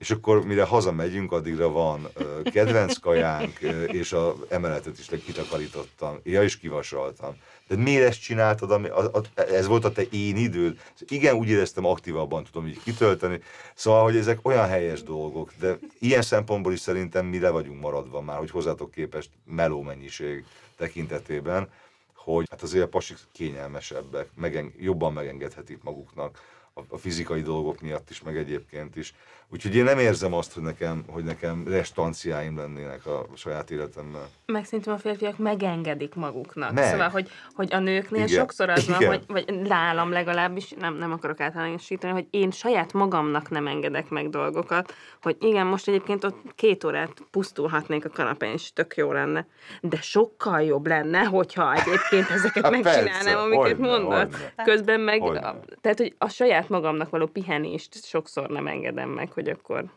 [0.00, 2.08] és akkor mire hazamegyünk, addigra van
[2.44, 7.36] kedvenc kajánk, és a emeletet is kitakarítottam, ja, is kivasaltam.
[7.68, 10.80] De miért ezt csináltad, ami, a, a, ez volt a te én időd?
[11.08, 13.40] Igen, úgy éreztem, aktívabban tudom így kitölteni.
[13.74, 18.20] Szóval, hogy ezek olyan helyes dolgok, de ilyen szempontból is szerintem mi le vagyunk maradva
[18.20, 20.44] már, hogy hozzátok képest meló mennyiség
[20.76, 21.68] tekintetében,
[22.14, 26.38] hogy hát azért a pasik kényelmesebbek, megen, jobban megengedhetik maguknak
[26.74, 29.14] a, a fizikai dolgok miatt is, meg egyébként is.
[29.52, 34.22] Úgyhogy én nem érzem azt, hogy nekem, hogy nekem restanciáim lennének a saját életemben.
[34.46, 36.72] Meg szerintem a férfiak megengedik maguknak.
[36.72, 36.84] Meg.
[36.84, 38.40] Szóval, hogy, hogy a nőknél igen.
[38.40, 43.50] sokszor az van, hogy, vagy nálam legalábbis, nem, nem akarok általánosítani, hogy én saját magamnak
[43.50, 48.72] nem engedek meg dolgokat, hogy igen, most egyébként ott két órát pusztulhatnék a kanapén, és
[48.72, 49.46] tök jó lenne.
[49.80, 54.36] De sokkal jobb lenne, hogyha egyébként ezeket hát megcsinálnám, amiket mondod.
[54.64, 59.50] Közben meg, a, tehát, hogy a saját magamnak való pihenést sokszor nem engedem meg, hogy
[59.50, 59.90] akkor...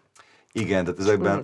[0.52, 1.44] Igen, tehát ezekben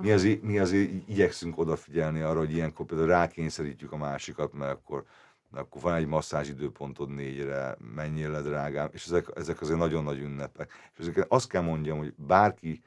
[0.00, 5.04] mi az, mi az igyekszünk odafigyelni arra, hogy ilyenkor például rákényszerítjük a másikat, mert akkor,
[5.52, 10.18] akkor van egy masszázs időpontod négyre, menjél le drágám, és ezek, ezek azért nagyon nagy
[10.18, 10.72] ünnepek.
[10.92, 12.82] És ezeket azt kell mondjam, hogy bárki,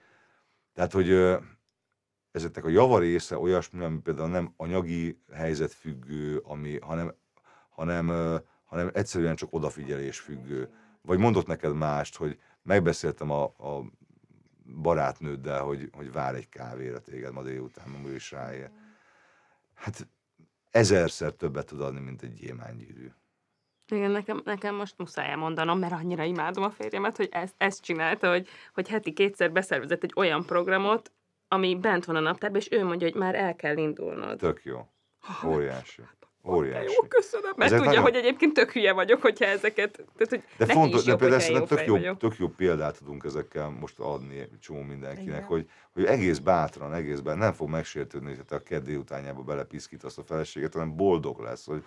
[0.73, 1.37] tehát hogy
[2.31, 7.15] ezeknek a java része olyasmi, ami például nem anyagi helyzet függő, ami, hanem,
[7.69, 8.07] hanem,
[8.65, 10.69] hanem egyszerűen csak odafigyelés függő.
[11.01, 13.83] Vagy mondott neked mást, hogy megbeszéltem a, a
[14.65, 18.69] barátnőddel, hogy, hogy vár egy kávéra téged ma délután, ma is ráér.
[19.73, 20.07] Hát
[20.71, 23.11] ezerszer többet tud adni, mint egy gyémánygyűrű.
[23.87, 28.29] Igen, nekem, nekem most muszáj mondanom, mert annyira imádom a férjemet, hogy ezt, ezt csinálta,
[28.29, 31.11] hogy, hogy heti kétszer beszervezett egy olyan programot,
[31.47, 34.37] ami bent van a naptárban, és ő mondja, hogy már el kell indulnod.
[34.37, 34.87] Tök jó.
[35.45, 36.01] Óriási.
[36.45, 36.85] Óriási.
[36.85, 37.51] Jó, köszönöm.
[37.55, 38.13] Mert Ezek tudja, nagyon...
[38.13, 39.91] hogy egyébként tök hülye vagyok, hogyha ezeket...
[39.91, 43.99] Tehát, hogy de fontos, de például szerintem tök jó, tök jó példát tudunk ezekkel most
[43.99, 48.95] adni csomó mindenkinek, hogy, hogy egész bátran, egész bátran nem fog megsértődni, hogy a keddi
[48.95, 51.83] utánjába belepiszkítasz a feleséget, hanem boldog lesz, hogy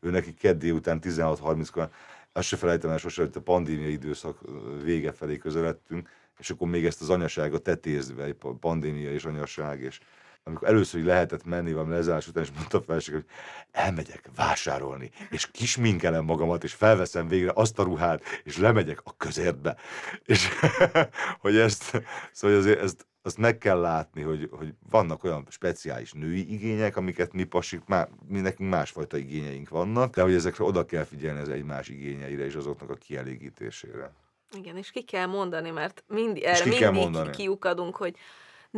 [0.00, 1.88] ő neki keddi után 16-30-kor,
[2.32, 4.38] azt se felejtem el sose, hogy a pandémia időszak
[4.82, 10.00] vége felé közeledtünk, és akkor még ezt az anyaságot tetézve, pandémia és anyaság, és
[10.44, 13.24] amikor először hogy lehetett menni valami lezárás után, és mondta a feleség, hogy
[13.70, 19.76] elmegyek vásárolni, és kisminkelem magamat, és felveszem végre azt a ruhát, és lemegyek a közértbe.
[20.24, 20.48] És
[21.44, 26.52] hogy ezt, szóval azért ezt, azt meg kell látni, hogy, hogy vannak olyan speciális női
[26.52, 31.04] igények, amiket mi pasik, má, mi nekünk másfajta igényeink vannak, de hogy ezekre oda kell
[31.04, 34.12] figyelni az egymás igényeire és azoknak a kielégítésére.
[34.56, 37.30] Igen, és ki kell mondani, mert mindig, erre mindig mondani.
[37.30, 38.16] kiukadunk, hogy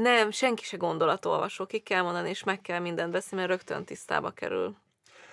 [0.03, 4.31] Nem, senki se gondolatolvasó, ki kell mondani, és meg kell mindent beszélni, mert rögtön tisztába
[4.31, 4.77] kerül.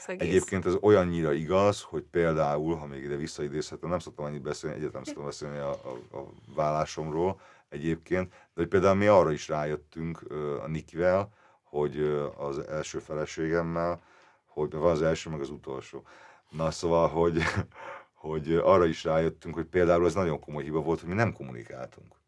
[0.06, 5.04] Egyébként ez olyannyira igaz, hogy például, ha még ide visszaidézhetem, nem szoktam annyit beszélni, egyetem
[5.04, 7.40] szoktam beszélni a, a, a vállásomról
[7.70, 10.22] egyébként, de hogy például mi arra is rájöttünk
[10.64, 11.30] a Nikivel,
[11.64, 12.00] hogy
[12.38, 14.02] az első feleségemmel,
[14.46, 16.04] hogy van az első, meg az utolsó.
[16.50, 17.42] Na szóval, hogy,
[18.14, 22.22] hogy arra is rájöttünk, hogy például ez nagyon komoly hiba volt, hogy mi nem kommunikáltunk.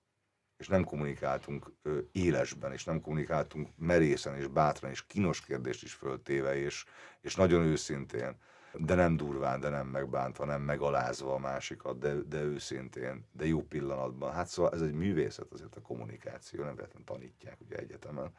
[0.58, 5.94] És nem kommunikáltunk ö, élesben, és nem kommunikáltunk merészen és bátran, és kínos kérdést is
[5.94, 6.86] föltéve, és,
[7.22, 8.36] és nagyon őszintén,
[8.74, 13.62] de nem durván, de nem megbántva, nem megalázva a másikat, de, de őszintén, de jó
[13.62, 14.34] pillanatban.
[14.34, 18.32] Hát szóval ez egy művészet azért a kommunikáció, nem véletlenül tanítják ugye egyetemen.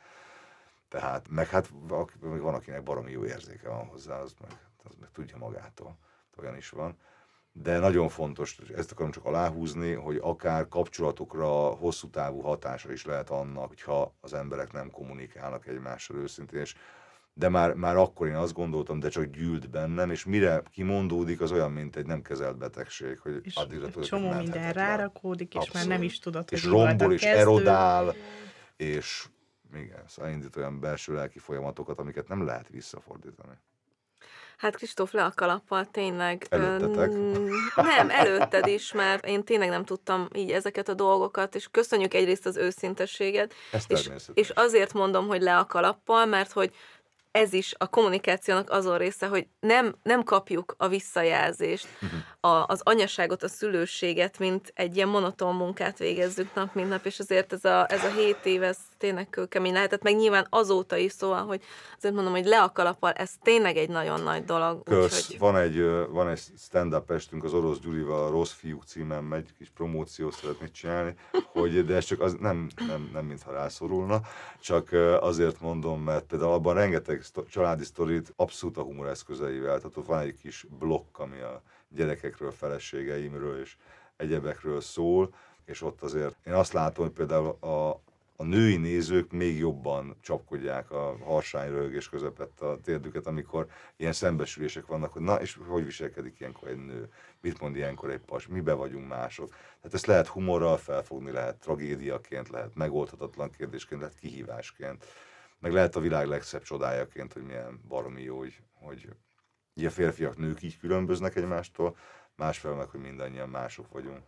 [0.89, 1.71] Tehát, meg hát
[2.21, 4.51] van, akinek baromi jó érzéke van hozzá, az meg,
[4.85, 5.99] az meg tudja magától,
[6.37, 6.97] olyan is van
[7.63, 13.31] de nagyon fontos, ezt akarom csak aláhúzni, hogy akár kapcsolatokra hosszú távú hatása is lehet
[13.31, 16.75] annak, hogyha az emberek nem kommunikálnak egymással őszintén, és
[17.35, 21.53] de már, már akkor én azt gondoltam, de csak gyűlt bennem, és mire kimondódik, az
[21.53, 25.89] olyan, mint egy nem kezelt betegség, hogy és addigra tudod, csomó minden rárakódik, és Abszolút.
[25.89, 27.39] már nem is tudod, hogy És rombol, és kezdő.
[27.39, 28.15] erodál,
[28.77, 29.29] és
[29.75, 33.55] igen, szóval indít olyan belső lelki folyamatokat, amiket nem lehet visszafordítani.
[34.57, 36.47] Hát Kristóf le a kalappal, tényleg.
[36.49, 37.11] Előttetek?
[37.77, 42.47] nem, előtted is, mert én tényleg nem tudtam így ezeket a dolgokat, és köszönjük egyrészt
[42.47, 43.55] az őszintességet.
[43.89, 46.73] És, és azért mondom, hogy le a kalappal, mert hogy
[47.37, 52.21] ez is a kommunikációnak azon része, hogy nem, nem kapjuk a visszajelzést, uh-huh.
[52.53, 57.19] a, az anyaságot, a szülőséget, mint egy ilyen monoton munkát végezzük nap, mint nap, és
[57.19, 61.13] azért ez a, ez a hét év, ez tényleg kőkemény lehetett, meg nyilván azóta is,
[61.13, 61.63] szóval, hogy
[61.97, 64.83] azért mondom, hogy le a kalappal, ez tényleg egy nagyon nagy dolog.
[64.83, 65.39] Kösz, úgyhogy...
[65.39, 69.71] van egy, van egy stand-up estünk az Orosz Gyurival, a Rossz Fiúk címen megy, kis
[69.75, 71.15] promóciót szeretnék csinálni,
[71.53, 74.21] hogy, de ez csak az nem, nem, nem mintha rászorulna,
[74.61, 80.07] csak azért mondom, mert például abban rengeteg családi sztorit abszolút a humor eszközeivel, tehát ott
[80.07, 83.77] van egy kis blokk, ami a gyerekekről, feleségeimről és
[84.17, 85.35] egyebekről szól,
[85.65, 88.01] és ott azért én azt látom, hogy például a,
[88.37, 93.67] a női nézők még jobban csapkodják a harsány röhögés közepett a térdüket, amikor
[93.97, 97.09] ilyen szembesülések vannak, hogy na, és hogy viselkedik ilyenkor egy nő,
[97.41, 99.49] mit mond ilyenkor egy pas, mibe vagyunk mások.
[99.49, 105.05] Tehát ezt lehet humorral felfogni, lehet tragédiaként, lehet megoldhatatlan kérdésként, lehet kihívásként,
[105.59, 108.63] meg lehet a világ legszebb csodájaként, hogy milyen baromi jó, hogy,
[109.75, 111.97] hogy a férfiak, nők így különböznek egymástól,
[112.35, 114.23] másfél meg, hogy mindannyian mások vagyunk.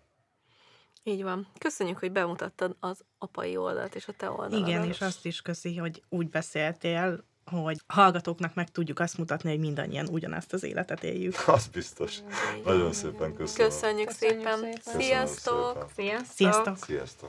[1.08, 1.46] Így van.
[1.58, 4.68] Köszönjük, hogy bemutattad az apai oldalt és a te oldaladat.
[4.68, 9.58] Igen, és azt is köszi, hogy úgy beszéltél, hogy hallgatóknak meg tudjuk azt mutatni, hogy
[9.58, 11.34] mindannyian ugyanazt az életet éljük.
[11.46, 12.18] Az biztos.
[12.18, 12.60] Igen.
[12.64, 13.70] Nagyon szépen köszönöm.
[13.70, 14.58] Köszönjük, Köszönjük szépen.
[14.58, 15.00] szépen.
[15.00, 15.86] Sziasztok.
[15.96, 16.24] Szépen.
[16.24, 16.76] Sziasztok.
[16.76, 17.28] Sziasztok.